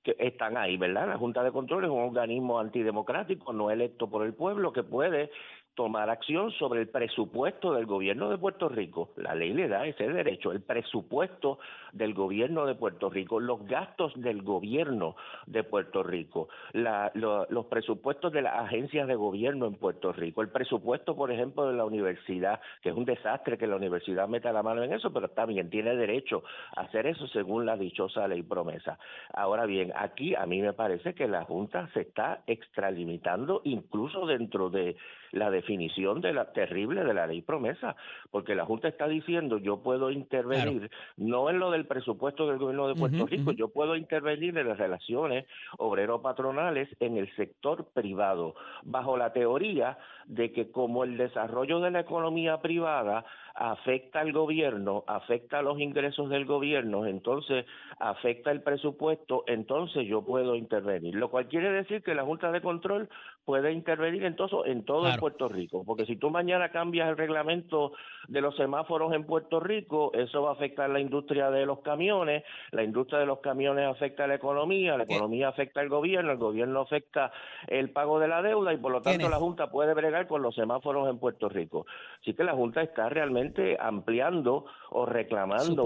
que 0.06 0.14
están 0.20 0.56
ahí, 0.56 0.76
¿verdad? 0.76 1.08
La 1.08 1.18
Junta 1.18 1.42
de 1.42 1.50
Control 1.50 1.84
es 1.84 1.90
un 1.90 1.98
organismo 1.98 2.60
antidemocrático, 2.60 3.52
no 3.52 3.72
electo 3.72 4.08
por 4.08 4.24
el 4.24 4.34
pueblo, 4.34 4.72
que 4.72 4.84
puede 4.84 5.32
tomar 5.76 6.08
acción 6.08 6.50
sobre 6.52 6.80
el 6.80 6.88
presupuesto 6.88 7.74
del 7.74 7.86
gobierno 7.86 8.30
de 8.30 8.38
Puerto 8.38 8.68
Rico. 8.68 9.10
La 9.16 9.34
ley 9.34 9.52
le 9.52 9.68
da 9.68 9.86
ese 9.86 10.08
derecho, 10.08 10.50
el 10.50 10.62
presupuesto 10.62 11.58
del 11.92 12.14
gobierno 12.14 12.66
de 12.66 12.74
Puerto 12.74 13.10
Rico, 13.10 13.38
los 13.38 13.64
gastos 13.66 14.12
del 14.16 14.42
gobierno 14.42 15.16
de 15.46 15.62
Puerto 15.64 16.02
Rico, 16.02 16.48
los 16.72 17.66
presupuestos 17.66 18.32
de 18.32 18.42
las 18.42 18.54
agencias 18.54 19.06
de 19.06 19.14
gobierno 19.14 19.66
en 19.66 19.74
Puerto 19.74 20.12
Rico, 20.12 20.40
el 20.40 20.48
presupuesto, 20.48 21.14
por 21.14 21.30
ejemplo, 21.30 21.66
de 21.66 21.74
la 21.74 21.84
universidad, 21.84 22.60
que 22.82 22.88
es 22.88 22.96
un 22.96 23.04
desastre 23.04 23.58
que 23.58 23.66
la 23.66 23.76
universidad 23.76 24.28
meta 24.28 24.52
la 24.52 24.62
mano 24.62 24.82
en 24.82 24.94
eso, 24.94 25.12
pero 25.12 25.28
también 25.28 25.68
tiene 25.68 25.94
derecho 25.94 26.42
a 26.74 26.82
hacer 26.82 27.06
eso 27.06 27.26
según 27.28 27.66
la 27.66 27.76
dichosa 27.76 28.26
ley 28.26 28.42
promesa. 28.42 28.98
Ahora 29.34 29.66
bien, 29.66 29.92
aquí 29.94 30.34
a 30.34 30.46
mí 30.46 30.62
me 30.62 30.72
parece 30.72 31.14
que 31.14 31.28
la 31.28 31.44
Junta 31.44 31.88
se 31.92 32.00
está 32.00 32.42
extralimitando 32.46 33.60
incluso 33.64 34.24
dentro 34.24 34.70
de 34.70 34.96
la 35.32 35.50
definición 35.66 36.20
de 36.20 36.32
la 36.32 36.52
terrible 36.52 37.02
de 37.02 37.12
la 37.12 37.26
ley 37.26 37.42
promesa, 37.42 37.96
porque 38.30 38.54
la 38.54 38.64
Junta 38.64 38.86
está 38.86 39.08
diciendo 39.08 39.58
yo 39.58 39.78
puedo 39.78 40.12
intervenir 40.12 40.90
no 41.16 41.50
en 41.50 41.58
lo 41.58 41.72
del 41.72 41.86
presupuesto 41.86 42.46
del 42.46 42.58
gobierno 42.58 42.86
de 42.86 42.94
Puerto 42.94 43.26
Rico, 43.26 43.50
yo 43.50 43.68
puedo 43.68 43.96
intervenir 43.96 44.56
en 44.56 44.68
las 44.68 44.78
relaciones 44.78 45.46
obrero-patronales 45.78 46.88
en 47.00 47.16
el 47.16 47.34
sector 47.34 47.86
privado, 47.92 48.54
bajo 48.84 49.16
la 49.16 49.32
teoría 49.32 49.98
de 50.26 50.52
que 50.52 50.70
como 50.70 51.02
el 51.02 51.16
desarrollo 51.16 51.80
de 51.80 51.90
la 51.90 52.00
economía 52.00 52.60
privada 52.60 53.24
afecta 53.56 54.20
al 54.20 54.32
gobierno, 54.32 55.02
afecta 55.06 55.58
a 55.58 55.62
los 55.62 55.80
ingresos 55.80 56.28
del 56.28 56.44
gobierno, 56.44 57.06
entonces 57.06 57.64
afecta 57.98 58.50
el 58.50 58.62
presupuesto, 58.62 59.44
entonces 59.46 60.06
yo 60.06 60.22
puedo 60.22 60.54
intervenir. 60.54 61.14
Lo 61.14 61.30
cual 61.30 61.48
quiere 61.48 61.72
decir 61.72 62.02
que 62.02 62.14
la 62.14 62.22
Junta 62.22 62.52
de 62.52 62.60
Control 62.60 63.08
puede 63.46 63.72
intervenir 63.72 64.24
en 64.24 64.34
todo, 64.34 64.66
en 64.66 64.84
todo 64.84 65.08
Puerto 65.18 65.48
Rico, 65.48 65.84
porque 65.86 66.04
si 66.04 66.16
tú 66.16 66.30
mañana 66.30 66.70
cambias 66.70 67.08
el 67.08 67.16
reglamento 67.16 67.92
de 68.26 68.40
los 68.40 68.56
semáforos 68.56 69.14
en 69.14 69.24
Puerto 69.24 69.60
Rico, 69.60 70.10
eso 70.14 70.42
va 70.42 70.50
a 70.50 70.54
afectar 70.54 70.90
la 70.90 70.98
industria 70.98 71.48
de 71.52 71.64
los 71.64 71.78
camiones, 71.78 72.42
la 72.72 72.82
industria 72.82 73.20
de 73.20 73.26
los 73.26 73.38
camiones 73.38 73.86
afecta 73.86 74.24
a 74.24 74.26
la 74.26 74.34
economía, 74.34 74.96
la 74.96 75.04
economía 75.04 75.48
afecta 75.48 75.80
al 75.80 75.88
gobierno, 75.88 76.32
el 76.32 76.38
gobierno 76.38 76.80
afecta 76.80 77.30
el 77.68 77.90
pago 77.90 78.18
de 78.18 78.26
la 78.26 78.42
deuda 78.42 78.72
y 78.72 78.78
por 78.78 78.90
lo 78.90 79.00
tanto 79.00 79.28
la 79.28 79.36
Junta 79.36 79.70
puede 79.70 79.94
bregar 79.94 80.26
con 80.26 80.42
los 80.42 80.56
semáforos 80.56 81.08
en 81.08 81.20
Puerto 81.20 81.48
Rico. 81.48 81.86
Así 82.20 82.34
que 82.34 82.42
la 82.42 82.52
Junta 82.52 82.82
está 82.82 83.08
realmente 83.08 83.76
ampliando 83.80 84.66
o 84.90 85.06
reclamando 85.06 85.84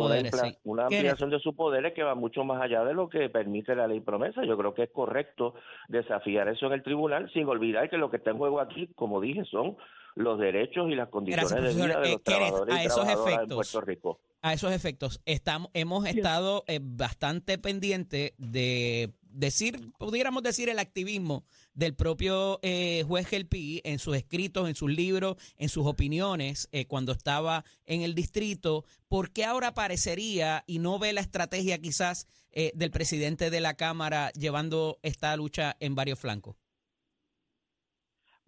una, 0.65 0.85
ampliación 0.85 1.29
de 1.29 1.39
sus 1.41 1.55
poderes 1.55 1.93
que 1.93 2.05
va 2.05 2.15
mucho 2.15 2.43
más 2.43 2.63
allá 2.63 2.85
de 2.85 2.95
lo 2.95 3.11
que 3.11 3.29
permite 3.29 3.75
la 3.75 3.87
ley 3.87 4.01
promesa. 4.01 4.45
Yo 4.45 4.57
creo 4.57 4.73
que 4.73 4.85
es 4.85 4.91
correcto 4.91 5.55
desafiar 5.89 6.49
eso 6.49 6.67
en 6.67 6.73
el 6.73 6.83
tribunal 6.83 7.31
sin 7.33 7.50
olvidar 7.51 7.89
que 7.91 7.99
lo 7.99 8.11
que 8.11 8.19
está 8.19 8.31
en 8.31 8.39
juego 8.39 8.61
aquí, 8.61 8.89
como 8.95 9.21
dije, 9.21 9.45
son 9.45 9.77
los 10.15 10.39
derechos 10.39 10.91
y 10.91 10.95
las 10.95 11.09
condiciones 11.09 11.51
de 11.51 11.75
vida 11.75 12.01
de 12.01 12.11
los 12.11 12.21
eh, 12.21 12.23
trabajadores 12.23 12.77
y 12.83 12.87
esos 12.87 13.09
efectos, 13.09 13.43
en 13.43 13.49
Puerto 13.49 13.81
Rico. 13.81 14.21
A 14.43 14.55
esos 14.55 14.73
efectos, 14.73 15.21
estamos, 15.27 15.71
hemos 15.75 16.07
estado 16.07 16.65
eh, 16.67 16.81
bastante 16.83 17.59
pendientes 17.59 18.33
de 18.39 19.13
decir, 19.23 19.93
pudiéramos 19.99 20.43
decir, 20.43 20.71
el 20.71 20.79
activismo 20.79 21.45
del 21.75 21.95
propio 21.95 22.59
eh, 22.63 23.05
juez 23.07 23.27
Gelpi 23.27 23.83
en 23.85 23.99
sus 23.99 24.17
escritos, 24.17 24.67
en 24.69 24.75
sus 24.75 24.91
libros, 24.91 25.37
en 25.59 25.69
sus 25.69 25.87
opiniones, 25.87 26.71
eh, 26.73 26.87
cuando 26.87 27.13
estaba 27.13 27.65
en 27.85 28.01
el 28.01 28.15
distrito. 28.15 28.85
¿Por 29.09 29.31
qué 29.31 29.45
ahora 29.45 29.75
parecería 29.75 30.65
y 30.67 30.79
no 30.79 30.99
ve 30.99 31.13
la 31.13 31.21
estrategia 31.21 31.79
quizás 31.79 32.27
del 32.53 32.91
presidente 32.91 33.49
de 33.49 33.61
la 33.61 33.75
Cámara 33.75 34.33
llevando 34.33 34.99
esta 35.03 35.37
lucha 35.37 35.77
en 35.79 35.95
varios 35.95 36.19
flancos? 36.19 36.57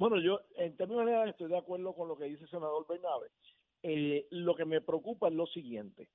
Bueno, 0.02 0.18
yo 0.18 0.40
en 0.56 0.76
términos 0.76 1.04
generales 1.04 1.30
estoy 1.30 1.48
de 1.48 1.58
acuerdo 1.58 1.94
con 1.94 2.08
lo 2.08 2.16
que 2.16 2.24
dice 2.24 2.42
el 2.42 2.50
senador 2.50 2.84
Bernabe. 2.88 3.28
Eh, 3.84 4.26
lo 4.30 4.56
que 4.56 4.64
me 4.64 4.80
preocupa 4.80 5.28
es 5.28 5.34
lo 5.34 5.46
siguiente. 5.46 6.08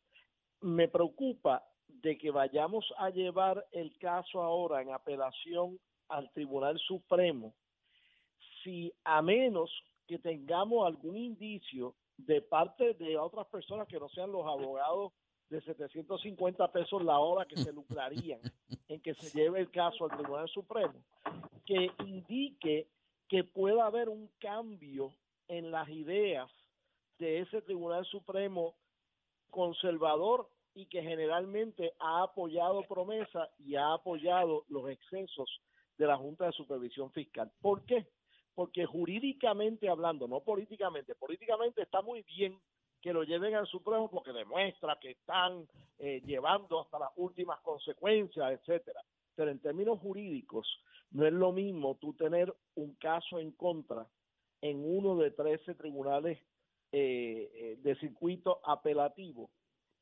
Me 0.60 0.90
preocupa 0.90 1.66
de 1.88 2.18
que 2.18 2.30
vayamos 2.30 2.84
a 2.98 3.12
llevar 3.12 3.66
el 3.72 3.98
caso 3.98 4.42
ahora 4.42 4.82
en 4.82 4.92
apelación 4.92 5.80
al 6.10 6.30
Tribunal 6.34 6.78
Supremo 6.80 7.56
si 8.62 8.92
a 9.06 9.22
menos 9.22 9.72
que 10.06 10.20
tengamos 10.20 10.86
algún 10.86 11.16
indicio 11.16 11.96
de 12.18 12.42
parte 12.42 12.94
de 12.96 13.18
otras 13.18 13.48
personas 13.48 13.88
que 13.88 14.02
no 14.02 14.10
sean 14.10 14.34
los 14.34 14.46
abogados 14.46 15.14
de 15.50 15.62
750 15.62 16.74
pesos 16.74 17.02
la 17.06 17.20
hora 17.20 17.46
que 17.46 17.56
se 17.56 17.72
lucrarían 17.72 18.42
en 18.90 19.00
que 19.00 19.14
se 19.14 19.30
lleve 19.40 19.62
el 19.62 19.72
caso 19.72 20.04
al 20.04 20.18
Tribunal 20.18 20.50
Supremo, 20.50 21.06
que 21.66 21.90
indique 22.06 22.90
que 23.28 23.44
pueda 23.44 23.86
haber 23.86 24.10
un 24.10 24.30
cambio 24.40 25.14
en 25.48 25.72
las 25.72 25.90
ideas 25.90 26.50
de 27.20 27.40
ese 27.40 27.62
Tribunal 27.62 28.06
Supremo 28.06 28.76
conservador 29.50 30.50
y 30.74 30.86
que 30.86 31.02
generalmente 31.02 31.94
ha 32.00 32.24
apoyado 32.24 32.84
promesa 32.84 33.50
y 33.58 33.76
ha 33.76 33.94
apoyado 33.94 34.64
los 34.70 34.90
excesos 34.90 35.62
de 35.98 36.06
la 36.06 36.18
Junta 36.18 36.46
de 36.46 36.52
Supervisión 36.52 37.12
Fiscal. 37.12 37.52
¿Por 37.62 37.84
qué? 37.86 38.06
Porque 38.54 38.86
jurídicamente 38.86 39.90
hablando, 39.90 40.28
no 40.28 40.42
políticamente, 40.42 41.16
políticamente 41.16 41.82
está 41.82 42.02
muy 42.02 42.22
bien 42.24 42.60
que 43.02 43.14
lo 43.14 43.24
lleven 43.24 43.56
al 43.56 43.68
Supremo 43.68 44.10
porque 44.10 44.34
demuestra 44.34 44.98
que 45.00 45.12
están 45.12 45.68
eh, 46.00 46.22
llevando 46.26 46.82
hasta 46.82 47.00
las 47.00 47.10
últimas 47.16 47.60
consecuencias, 47.62 48.52
etcétera. 48.52 49.02
Pero 49.36 49.52
en 49.52 49.60
términos 49.60 50.00
jurídicos, 50.00 50.68
no 51.12 51.26
es 51.26 51.34
lo 51.34 51.52
mismo 51.52 51.96
tú 51.96 52.14
tener 52.14 52.54
un 52.76 52.96
caso 52.96 53.40
en 53.40 53.52
contra 53.52 54.08
en 54.62 54.84
uno 54.84 55.16
de 55.18 55.32
13 55.32 55.76
tribunales 55.76 56.40
eh, 56.92 57.52
eh, 57.54 57.78
de 57.82 57.96
circuito 57.98 58.60
apelativo 58.66 59.50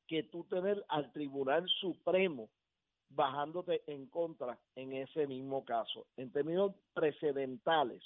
que 0.07 0.23
tú 0.23 0.43
tener 0.45 0.83
al 0.87 1.11
Tribunal 1.11 1.67
Supremo 1.79 2.49
bajándote 3.09 3.83
en 3.87 4.07
contra 4.07 4.59
en 4.75 4.93
ese 4.93 5.27
mismo 5.27 5.65
caso. 5.65 6.05
En 6.17 6.31
términos 6.31 6.73
precedentales, 6.93 8.03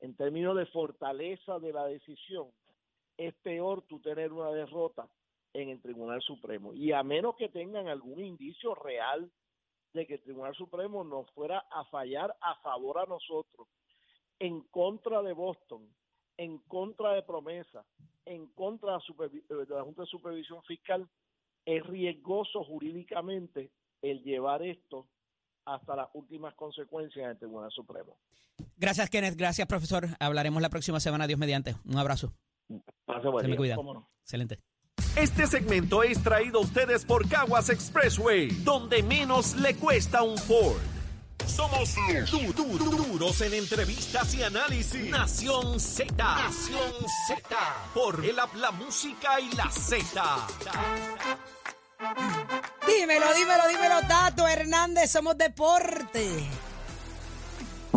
en 0.00 0.14
términos 0.14 0.56
de 0.56 0.66
fortaleza 0.66 1.58
de 1.58 1.72
la 1.72 1.86
decisión, 1.86 2.48
es 3.16 3.34
peor 3.42 3.82
tú 3.82 4.00
tener 4.00 4.32
una 4.32 4.50
derrota 4.50 5.08
en 5.52 5.68
el 5.68 5.80
Tribunal 5.80 6.20
Supremo. 6.22 6.74
Y 6.74 6.92
a 6.92 7.02
menos 7.02 7.36
que 7.36 7.48
tengan 7.48 7.88
algún 7.88 8.20
indicio 8.20 8.74
real 8.74 9.30
de 9.94 10.06
que 10.06 10.14
el 10.14 10.22
Tribunal 10.22 10.54
Supremo 10.54 11.04
nos 11.04 11.30
fuera 11.30 11.64
a 11.70 11.84
fallar 11.84 12.36
a 12.40 12.56
favor 12.56 12.98
a 12.98 13.06
nosotros, 13.06 13.68
en 14.38 14.60
contra 14.62 15.22
de 15.22 15.32
Boston, 15.32 15.88
en 16.36 16.58
contra 16.58 17.12
de 17.12 17.22
promesa, 17.22 17.84
en 18.26 18.48
contra 18.48 18.98
de 18.98 19.66
la 19.68 19.82
Junta 19.82 20.02
de 20.02 20.08
Supervisión 20.08 20.62
Fiscal, 20.64 21.08
es 21.64 21.86
riesgoso 21.86 22.64
jurídicamente 22.64 23.70
el 24.02 24.22
llevar 24.22 24.62
esto 24.62 25.06
hasta 25.64 25.96
las 25.96 26.08
últimas 26.12 26.54
consecuencias 26.54 27.28
del 27.28 27.38
Tribunal 27.38 27.70
Supremo. 27.70 28.18
Gracias, 28.76 29.08
Kenneth. 29.08 29.36
Gracias, 29.36 29.66
profesor. 29.66 30.06
Hablaremos 30.20 30.60
la 30.60 30.68
próxima 30.68 31.00
semana. 31.00 31.26
Dios 31.26 31.38
mediante. 31.38 31.74
Un 31.86 31.96
abrazo. 31.96 32.34
Se 32.68 33.48
me 33.48 33.56
cuida. 33.56 33.76
Excelente. 34.20 34.60
Este 35.16 35.46
segmento 35.46 36.02
es 36.02 36.20
traído 36.22 36.58
a 36.58 36.62
ustedes 36.62 37.04
por 37.04 37.28
Caguas 37.28 37.70
Expressway, 37.70 38.48
donde 38.64 39.02
menos 39.04 39.54
le 39.54 39.76
cuesta 39.76 40.22
un 40.22 40.36
Ford. 40.36 40.80
Somos 41.46 41.94
du 42.30 42.52
du 42.52 42.90
duros 42.90 43.40
en 43.42 43.54
entrevistas 43.54 44.34
y 44.34 44.42
análisis. 44.42 45.10
Nación 45.10 45.78
Z. 45.78 46.12
Nación 46.16 46.92
Z. 47.28 47.56
Por 47.94 48.24
el 48.24 48.36
la 48.36 48.70
música 48.72 49.38
y 49.38 49.52
la 49.52 49.70
Z. 49.70 50.46
Dímelo, 52.84 53.34
dímelo, 53.34 53.68
dímelo, 53.68 54.00
Tato 54.08 54.48
Hernández. 54.48 55.12
Somos 55.12 55.38
deporte. 55.38 56.44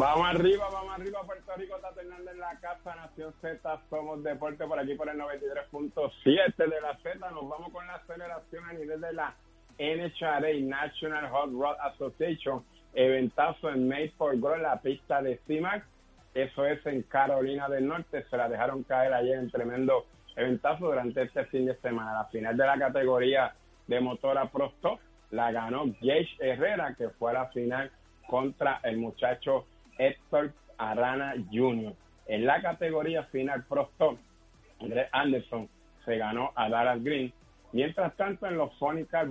Vamos 0.07 0.25
arriba, 0.25 0.69
vamos 0.71 0.93
arriba, 0.93 1.19
Puerto 1.25 1.51
Rico, 1.57 1.75
Tato 1.81 1.99
Hernández 1.99 2.33
en 2.33 2.39
la 2.39 2.57
casa, 2.61 2.95
Nación 2.95 3.33
Z, 3.41 3.81
somos 3.89 4.23
deporte 4.23 4.65
por 4.65 4.79
aquí 4.79 4.95
por 4.95 5.09
el 5.09 5.19
93.7 5.19 6.55
de 6.55 6.81
la 6.81 6.95
Z. 7.03 7.29
Nos 7.31 7.49
vamos 7.49 7.73
con 7.73 7.85
la 7.85 7.95
aceleración 7.95 8.63
a 8.63 8.71
nivel 8.71 9.01
de 9.01 9.11
la 9.11 9.35
NHRA, 9.77 10.53
National 10.61 11.29
Hot 11.29 11.51
Rod 11.51 11.75
Association, 11.81 12.63
eventazo 12.93 13.69
en 13.69 13.85
May 13.89 14.07
for 14.11 14.39
Grow, 14.39 14.55
la 14.55 14.79
pista 14.81 15.21
de 15.21 15.41
CIMAC. 15.45 15.83
Eso 16.33 16.65
es 16.65 16.85
en 16.85 17.01
Carolina 17.03 17.67
del 17.67 17.85
Norte, 17.85 18.23
se 18.29 18.37
la 18.37 18.47
dejaron 18.47 18.83
caer 18.83 19.13
ayer 19.13 19.37
en 19.37 19.51
tremendo 19.51 20.05
eventazo 20.37 20.85
durante 20.85 21.23
este 21.23 21.43
fin 21.47 21.65
de 21.65 21.75
semana. 21.81 22.13
La 22.13 22.25
final 22.27 22.55
de 22.55 22.65
la 22.65 22.79
categoría 22.79 23.53
de 23.87 23.99
motora 23.99 24.49
Pro 24.49 24.71
la 25.31 25.51
ganó 25.51 25.83
Gage 25.99 26.37
Herrera, 26.39 26.95
que 26.97 27.09
fue 27.09 27.31
a 27.31 27.33
la 27.33 27.47
final 27.47 27.91
contra 28.29 28.79
el 28.83 28.99
muchacho 28.99 29.65
Héctor 29.97 30.51
Arana 30.77 31.33
Jr. 31.51 31.93
En 32.27 32.45
la 32.45 32.61
categoría 32.61 33.23
final 33.23 33.63
Pro 33.65 33.89
Stock, 33.93 34.19
Andrés 34.79 35.07
Anderson 35.11 35.69
se 36.05 36.17
ganó 36.17 36.51
a 36.55 36.69
Dallas 36.69 37.03
Green. 37.03 37.33
Mientras 37.71 38.15
tanto, 38.15 38.47
en 38.47 38.57
los 38.57 38.73
Funny 38.77 39.05
Car 39.05 39.27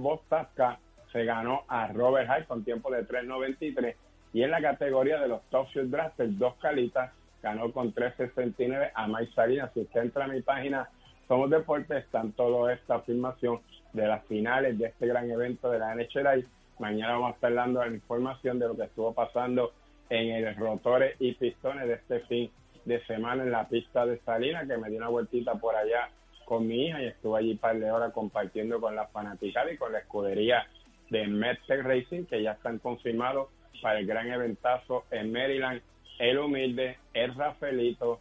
se 1.13 1.25
ganó 1.25 1.63
a 1.69 1.89
Robert 1.89 2.29
Hyde 2.29 2.47
con 2.47 2.65
tiempo 2.65 2.91
de 2.91 3.07
3.93. 3.07 3.95
Y 4.33 4.43
en 4.43 4.51
la 4.51 4.61
categoría 4.61 5.19
de 5.19 5.29
los 5.29 5.43
Top 5.51 5.69
Field 5.73 5.91
Drafter, 5.91 6.37
dos 6.37 6.55
calitas, 6.57 7.13
ganó 7.43 7.73
con 7.73 7.95
3.69 7.95 8.91
a 8.95 9.07
Mike 9.07 9.33
Salinas. 9.35 9.71
Si 9.73 9.81
usted 9.81 10.03
entra 10.03 10.25
a 10.25 10.29
mi 10.29 10.43
página 10.43 10.89
Somos 11.29 11.49
Deportes, 11.49 12.05
están 12.05 12.33
toda 12.33 12.75
esta 12.75 12.97
afirmación 12.97 13.61
de 13.93 14.07
las 14.07 14.25
finales 14.27 14.79
de 14.79 14.87
este 14.87 15.07
gran 15.07 15.31
evento 15.31 15.71
de 15.71 15.79
la 15.79 15.95
NHL. 15.95 16.47
Mañana 16.79 17.15
vamos 17.15 17.31
a 17.31 17.35
estar 17.35 17.55
dando 17.55 17.81
la 17.81 17.89
información 17.89 18.59
de 18.59 18.69
lo 18.69 18.77
que 18.77 18.85
estuvo 18.85 19.15
pasando 19.15 19.73
en 20.11 20.31
el 20.31 20.55
rotores 20.57 21.17
y 21.19 21.33
pistones 21.35 21.89
de 21.89 21.95
este 21.95 22.21
fin 22.21 22.51
de 22.85 23.05
semana 23.07 23.43
en 23.43 23.51
la 23.51 23.69
pista 23.69 24.07
de 24.07 24.19
Salinas, 24.21 24.67
que 24.67 24.77
me 24.77 24.89
dio 24.89 24.99
una 24.99 25.09
vueltita 25.09 25.55
por 25.55 25.75
allá 25.75 26.09
con 26.45 26.67
mi 26.67 26.87
hija 26.87 27.03
y 27.03 27.07
estuve 27.07 27.39
allí 27.39 27.53
un 27.53 27.59
par 27.59 27.79
de 27.79 27.91
horas 27.91 28.13
compartiendo 28.13 28.81
con 28.81 28.95
la 28.95 29.09
fanaticada 29.09 29.73
y 29.73 29.77
con 29.77 29.93
la 29.93 29.99
escudería 29.99 30.67
de 31.11 31.27
Medtech 31.27 31.83
Racing, 31.83 32.25
que 32.27 32.43
ya 32.43 32.53
están 32.53 32.79
confirmados 32.79 33.49
para 33.83 33.99
el 33.99 34.07
gran 34.07 34.31
eventazo 34.31 35.05
en 35.11 35.33
Maryland. 35.33 35.83
El 36.19 36.39
humilde, 36.39 36.97
el 37.13 37.35
Rafaelito, 37.35 38.21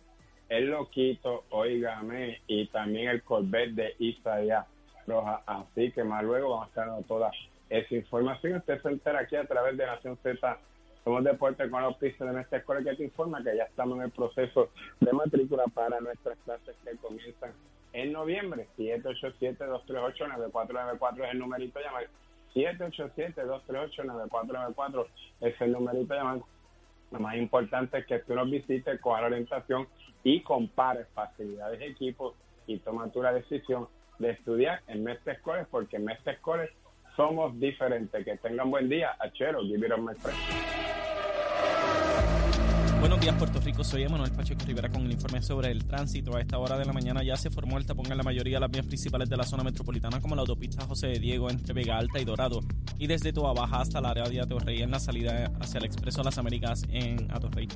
el 0.50 0.70
Loquito, 0.70 1.46
oígame, 1.50 2.42
y 2.48 2.68
también 2.68 3.10
el 3.10 3.24
Corvette 3.24 3.74
de 3.74 3.96
Isaías 4.00 4.66
Roja. 5.08 5.42
Así 5.46 5.92
que 5.92 6.04
más 6.04 6.24
luego 6.24 6.50
vamos 6.50 6.66
a 6.66 6.70
estar 6.70 6.88
dando 6.88 7.04
toda 7.04 7.32
esa 7.70 7.96
información. 7.96 8.58
Usted 8.58 8.82
se 8.82 8.90
entera 8.90 9.20
aquí 9.20 9.36
a 9.36 9.46
través 9.46 9.78
de 9.78 9.86
Nación 9.86 10.18
Z. 10.22 10.58
Somos 11.06 11.24
Deportes 11.24 11.70
con 11.70 11.82
los 11.84 11.96
pisos 11.98 12.28
de 12.28 12.34
nuestra 12.34 12.58
escuela 12.58 12.84
que 12.84 12.96
te 12.96 13.04
informa 13.04 13.44
que 13.44 13.56
ya 13.56 13.66
estamos 13.66 14.00
en 14.00 14.06
el 14.06 14.12
proceso 14.12 14.72
de 15.00 15.14
matrícula 15.14 15.66
para 15.72 16.02
nuestras 16.02 16.36
clases 16.40 16.76
que 16.84 16.98
comienzan 16.98 17.54
en 17.94 18.12
noviembre. 18.12 18.68
787-238-9494 18.80 21.26
es 21.26 21.32
el 21.32 21.38
numerito 21.38 21.80
llamar. 21.80 22.08
787-238-9494 22.56 25.06
es 25.42 25.62
el 25.62 25.74
numerito 25.74 26.16
llamar. 26.16 26.40
Lo 27.12 27.20
más 27.20 27.36
importante 27.36 28.00
es 28.00 28.08
que 28.08 28.18
tú 28.20 28.34
nos 28.34 28.50
visites, 28.50 29.00
con 29.00 29.22
la 29.22 29.28
orientación 29.28 29.88
y 30.24 30.42
compares 30.42 31.08
facilidades 31.14 31.82
de 31.82 31.86
equipos 31.86 32.34
y 32.66 32.80
toma 32.80 33.12
tu 33.12 33.22
la 33.22 33.32
decisión 33.32 33.88
de 34.18 34.32
estudiar 34.32 34.82
en 34.88 35.04
Mestre 35.04 35.38
Scores 35.38 35.68
porque 35.70 36.00
Mestre 36.00 36.38
Scores 36.38 36.72
somos 37.16 37.60
diferentes. 37.60 38.24
Que 38.26 38.38
tengan 38.38 38.70
buen 38.70 38.90
día. 38.90 39.16
Achero, 39.20 39.62
give 39.64 39.86
it 39.86 39.92
on 39.92 40.06
my. 40.06 40.14
Buenos 43.06 43.20
días, 43.20 43.36
Puerto 43.36 43.60
Rico. 43.60 43.84
Soy 43.84 44.02
Emanuel 44.02 44.32
Pacheco 44.32 44.66
Rivera 44.66 44.90
con 44.90 45.06
el 45.06 45.12
informe 45.12 45.40
sobre 45.40 45.70
el 45.70 45.86
tránsito. 45.86 46.36
A 46.36 46.42
esta 46.42 46.58
hora 46.58 46.76
de 46.76 46.86
la 46.86 46.92
mañana 46.92 47.22
ya 47.24 47.36
se 47.36 47.52
formó 47.52 47.78
el 47.78 47.86
tapón 47.86 48.12
en 48.12 48.18
la 48.18 48.24
mayoría 48.24 48.56
de 48.56 48.62
las 48.62 48.72
vías 48.72 48.88
principales 48.88 49.30
de 49.30 49.38
la 49.38 49.44
zona 49.44 49.64
metropolitana, 49.64 50.20
como 50.20 50.34
la 50.34 50.42
autopista 50.42 50.86
José 50.86 51.08
de 51.08 51.20
Diego 51.20 51.52
entre 51.52 51.76
Vega 51.76 51.98
Alta 51.98 52.20
y 52.20 52.26
Dorado, 52.26 52.62
y 52.98 53.06
desde 53.06 53.32
Toa 53.32 53.54
Baja 53.54 53.82
hasta 53.82 54.02
la 54.02 54.10
área 54.10 54.28
de 54.28 54.42
Atorrey 54.42 54.82
en 54.82 54.90
la 54.90 55.00
salida 55.00 55.52
hacia 55.60 55.78
el 55.78 55.86
Expreso 55.86 56.24
las 56.24 56.40
Américas 56.40 56.82
en 56.90 57.32
Atorrey. 57.32 57.68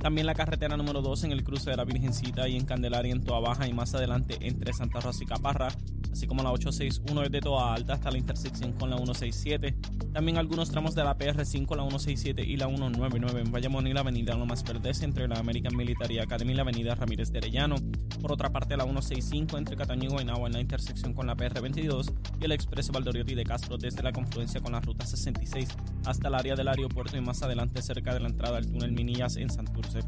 También 0.00 0.26
la 0.26 0.34
carretera 0.34 0.76
número 0.76 1.00
2 1.00 1.24
en 1.24 1.32
el 1.32 1.44
cruce 1.44 1.70
de 1.70 1.76
la 1.76 1.84
Virgencita 1.84 2.46
y 2.46 2.56
en 2.56 2.66
Candelaria 2.66 3.12
en 3.12 3.24
Toa 3.24 3.40
Baja 3.40 3.66
y 3.66 3.72
más 3.72 3.94
adelante 3.94 4.36
entre 4.42 4.74
Santa 4.74 5.00
Rosa 5.00 5.24
y 5.24 5.26
Caparra, 5.26 5.68
así 6.14 6.28
como 6.28 6.42
la 6.42 6.52
861 6.52 7.22
desde 7.22 7.40
Toa 7.40 7.74
Alta 7.74 7.94
hasta 7.94 8.10
la 8.10 8.18
intersección 8.18 8.72
con 8.72 8.88
la 8.88 8.96
167. 8.96 9.74
También 10.12 10.38
algunos 10.38 10.70
tramos 10.70 10.94
de 10.94 11.02
la 11.02 11.18
PR5, 11.18 11.76
la 11.76 11.82
167 11.82 12.42
y 12.42 12.56
la 12.56 12.66
199 12.66 13.40
en 13.40 13.50
Bayamón 13.50 13.86
y 13.88 13.92
la 13.92 14.00
avenida 14.00 14.34
Lomas 14.34 14.62
Verdes 14.62 15.02
entre 15.02 15.26
la 15.26 15.40
American 15.40 15.76
Military 15.76 16.20
Academy 16.20 16.52
y 16.52 16.54
la 16.54 16.62
avenida 16.62 16.94
Ramírez 16.94 17.32
de 17.32 17.38
Arellano. 17.38 17.76
Por 18.20 18.32
otra 18.32 18.50
parte, 18.50 18.76
la 18.76 18.84
165 18.84 19.58
entre 19.58 19.76
Cataño 19.76 20.04
y 20.04 20.12
Guaynabo 20.12 20.46
en 20.46 20.52
la 20.52 20.60
intersección 20.60 21.14
con 21.14 21.26
la 21.26 21.36
PR22 21.36 22.12
y 22.40 22.44
el 22.44 22.52
expreso 22.52 22.92
Valdoriotti 22.92 23.34
de 23.34 23.44
Castro 23.44 23.76
desde 23.76 24.02
la 24.02 24.12
confluencia 24.12 24.60
con 24.60 24.72
la 24.72 24.80
ruta 24.80 25.04
66 25.04 25.68
hasta 26.06 26.28
el 26.28 26.34
área 26.34 26.54
del 26.54 26.68
aeropuerto 26.68 27.16
y 27.16 27.20
más 27.20 27.42
adelante 27.42 27.82
cerca 27.82 28.14
de 28.14 28.20
la 28.20 28.28
entrada 28.28 28.58
al 28.58 28.66
túnel 28.66 28.92
Minillas 28.92 29.36
en 29.36 29.50
Santurce. 29.50 30.00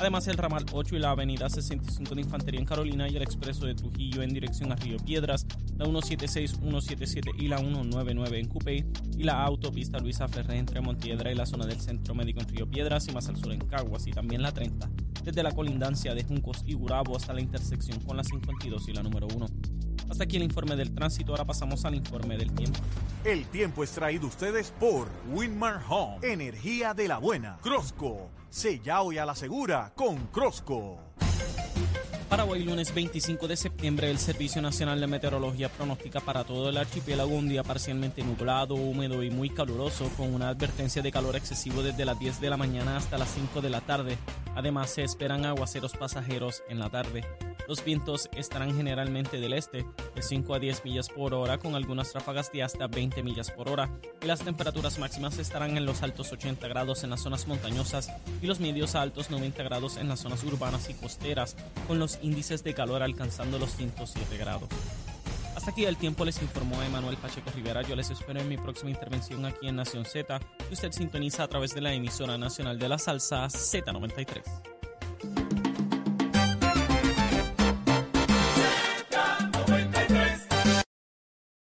Además, 0.00 0.26
el 0.28 0.38
ramal 0.38 0.64
8 0.72 0.96
y 0.96 0.98
la 0.98 1.10
avenida 1.10 1.50
65 1.50 2.14
de 2.14 2.22
Infantería 2.22 2.58
en 2.58 2.64
Carolina 2.64 3.06
y 3.06 3.16
el 3.16 3.22
expreso 3.22 3.66
de 3.66 3.74
Trujillo 3.74 4.22
en 4.22 4.32
dirección 4.32 4.72
a 4.72 4.76
Río 4.76 4.96
Piedras, 4.96 5.46
la 5.76 5.84
176, 5.84 6.52
177 6.52 7.32
y 7.36 7.48
la 7.48 7.58
199 7.58 8.40
en 8.40 8.48
Cupey 8.48 8.86
y 9.18 9.24
la 9.24 9.44
autopista 9.44 9.98
Luisa 9.98 10.26
Ferré 10.26 10.56
entre 10.56 10.80
Montiedra 10.80 11.30
y 11.30 11.34
la 11.34 11.44
zona 11.44 11.66
del 11.66 11.82
Centro 11.82 12.14
Médico 12.14 12.40
en 12.40 12.48
Río 12.48 12.66
Piedras 12.66 13.08
y 13.08 13.12
más 13.12 13.28
al 13.28 13.36
sur 13.36 13.52
en 13.52 13.60
Caguas 13.60 14.06
y 14.06 14.12
también 14.12 14.40
la 14.40 14.52
30, 14.52 14.88
desde 15.22 15.42
la 15.42 15.52
colindancia 15.52 16.14
de 16.14 16.24
Juncos 16.24 16.64
y 16.64 16.72
Gurabo 16.72 17.14
hasta 17.14 17.34
la 17.34 17.42
intersección 17.42 18.00
con 18.00 18.16
la 18.16 18.24
52 18.24 18.88
y 18.88 18.94
la 18.94 19.02
número 19.02 19.26
1. 19.36 19.46
Hasta 20.08 20.24
aquí 20.24 20.38
el 20.38 20.44
informe 20.44 20.76
del 20.76 20.94
tránsito, 20.94 21.32
ahora 21.32 21.44
pasamos 21.44 21.84
al 21.84 21.94
informe 21.94 22.38
del 22.38 22.54
tiempo. 22.54 22.80
El 23.22 23.44
tiempo 23.48 23.84
es 23.84 23.90
traído 23.90 24.28
ustedes 24.28 24.72
por 24.80 25.08
Winmar 25.30 25.82
Home, 25.90 26.16
energía 26.22 26.94
de 26.94 27.06
la 27.06 27.18
buena. 27.18 27.58
Crosco, 27.60 28.30
sellado 28.50 29.12
y 29.12 29.18
a 29.18 29.24
la 29.24 29.34
segura 29.34 29.92
con 29.94 30.26
Crosco. 30.26 30.98
Para 32.28 32.44
hoy, 32.44 32.62
lunes 32.62 32.94
25 32.94 33.48
de 33.48 33.56
septiembre, 33.56 34.08
el 34.08 34.18
Servicio 34.18 34.62
Nacional 34.62 35.00
de 35.00 35.08
Meteorología 35.08 35.68
pronostica 35.68 36.20
para 36.20 36.44
todo 36.44 36.68
el 36.68 36.76
archipiélago 36.76 37.34
un 37.34 37.48
día 37.48 37.64
parcialmente 37.64 38.22
nublado, 38.22 38.76
húmedo 38.76 39.24
y 39.24 39.30
muy 39.30 39.50
caluroso, 39.50 40.08
con 40.16 40.32
una 40.32 40.48
advertencia 40.48 41.02
de 41.02 41.10
calor 41.10 41.34
excesivo 41.34 41.82
desde 41.82 42.04
las 42.04 42.20
10 42.20 42.40
de 42.40 42.50
la 42.50 42.56
mañana 42.56 42.96
hasta 42.96 43.18
las 43.18 43.34
5 43.34 43.60
de 43.60 43.70
la 43.70 43.80
tarde. 43.80 44.16
Además, 44.54 44.90
se 44.90 45.02
esperan 45.02 45.44
aguaceros 45.44 45.96
pasajeros 45.96 46.62
en 46.68 46.78
la 46.78 46.88
tarde. 46.88 47.24
Los 47.68 47.84
vientos 47.84 48.28
estarán 48.36 48.74
generalmente 48.76 49.40
del 49.40 49.52
este, 49.52 49.84
de 50.14 50.22
5 50.22 50.54
a 50.54 50.58
10 50.58 50.84
millas 50.84 51.08
por 51.08 51.34
hora, 51.34 51.58
con 51.58 51.74
algunas 51.74 52.12
ráfagas 52.12 52.50
de 52.52 52.62
hasta 52.62 52.86
20 52.86 53.22
millas 53.22 53.50
por 53.50 53.68
hora, 53.68 53.90
y 54.22 54.26
las 54.26 54.40
temperaturas 54.40 54.98
máximas 54.98 55.38
estarán 55.38 55.76
en 55.76 55.86
los 55.86 56.02
altos 56.02 56.32
80 56.32 56.66
grados 56.68 57.04
en 57.04 57.10
las 57.10 57.22
zonas 57.22 57.46
montañosas 57.46 58.10
y 58.42 58.46
los 58.46 58.60
medios 58.60 58.94
a 58.94 59.02
altos 59.02 59.30
90 59.30 59.62
grados 59.62 59.96
en 59.96 60.08
las 60.08 60.20
zonas 60.20 60.42
urbanas 60.44 60.88
y 60.90 60.94
costeras, 60.94 61.56
con 61.86 61.98
los 61.98 62.18
índices 62.22 62.64
de 62.64 62.74
calor 62.74 63.02
alcanzando 63.02 63.58
los 63.58 63.76
107 63.76 64.36
grados. 64.36 64.68
Hasta 65.54 65.72
aquí 65.72 65.84
el 65.84 65.96
tiempo 65.96 66.24
les 66.24 66.40
informó 66.40 66.80
Emanuel 66.82 67.16
Pacheco 67.16 67.50
Rivera. 67.54 67.82
Yo 67.82 67.94
les 67.94 68.08
espero 68.10 68.40
en 68.40 68.48
mi 68.48 68.56
próxima 68.56 68.90
intervención 68.90 69.44
aquí 69.44 69.68
en 69.68 69.76
Nación 69.76 70.04
Z, 70.04 70.38
que 70.38 70.74
usted 70.74 70.92
sintoniza 70.92 71.42
a 71.42 71.48
través 71.48 71.74
de 71.74 71.80
la 71.80 71.92
emisora 71.92 72.38
nacional 72.38 72.78
de 72.78 72.88
la 72.88 72.98
salsa 72.98 73.44
Z93. 73.46 74.79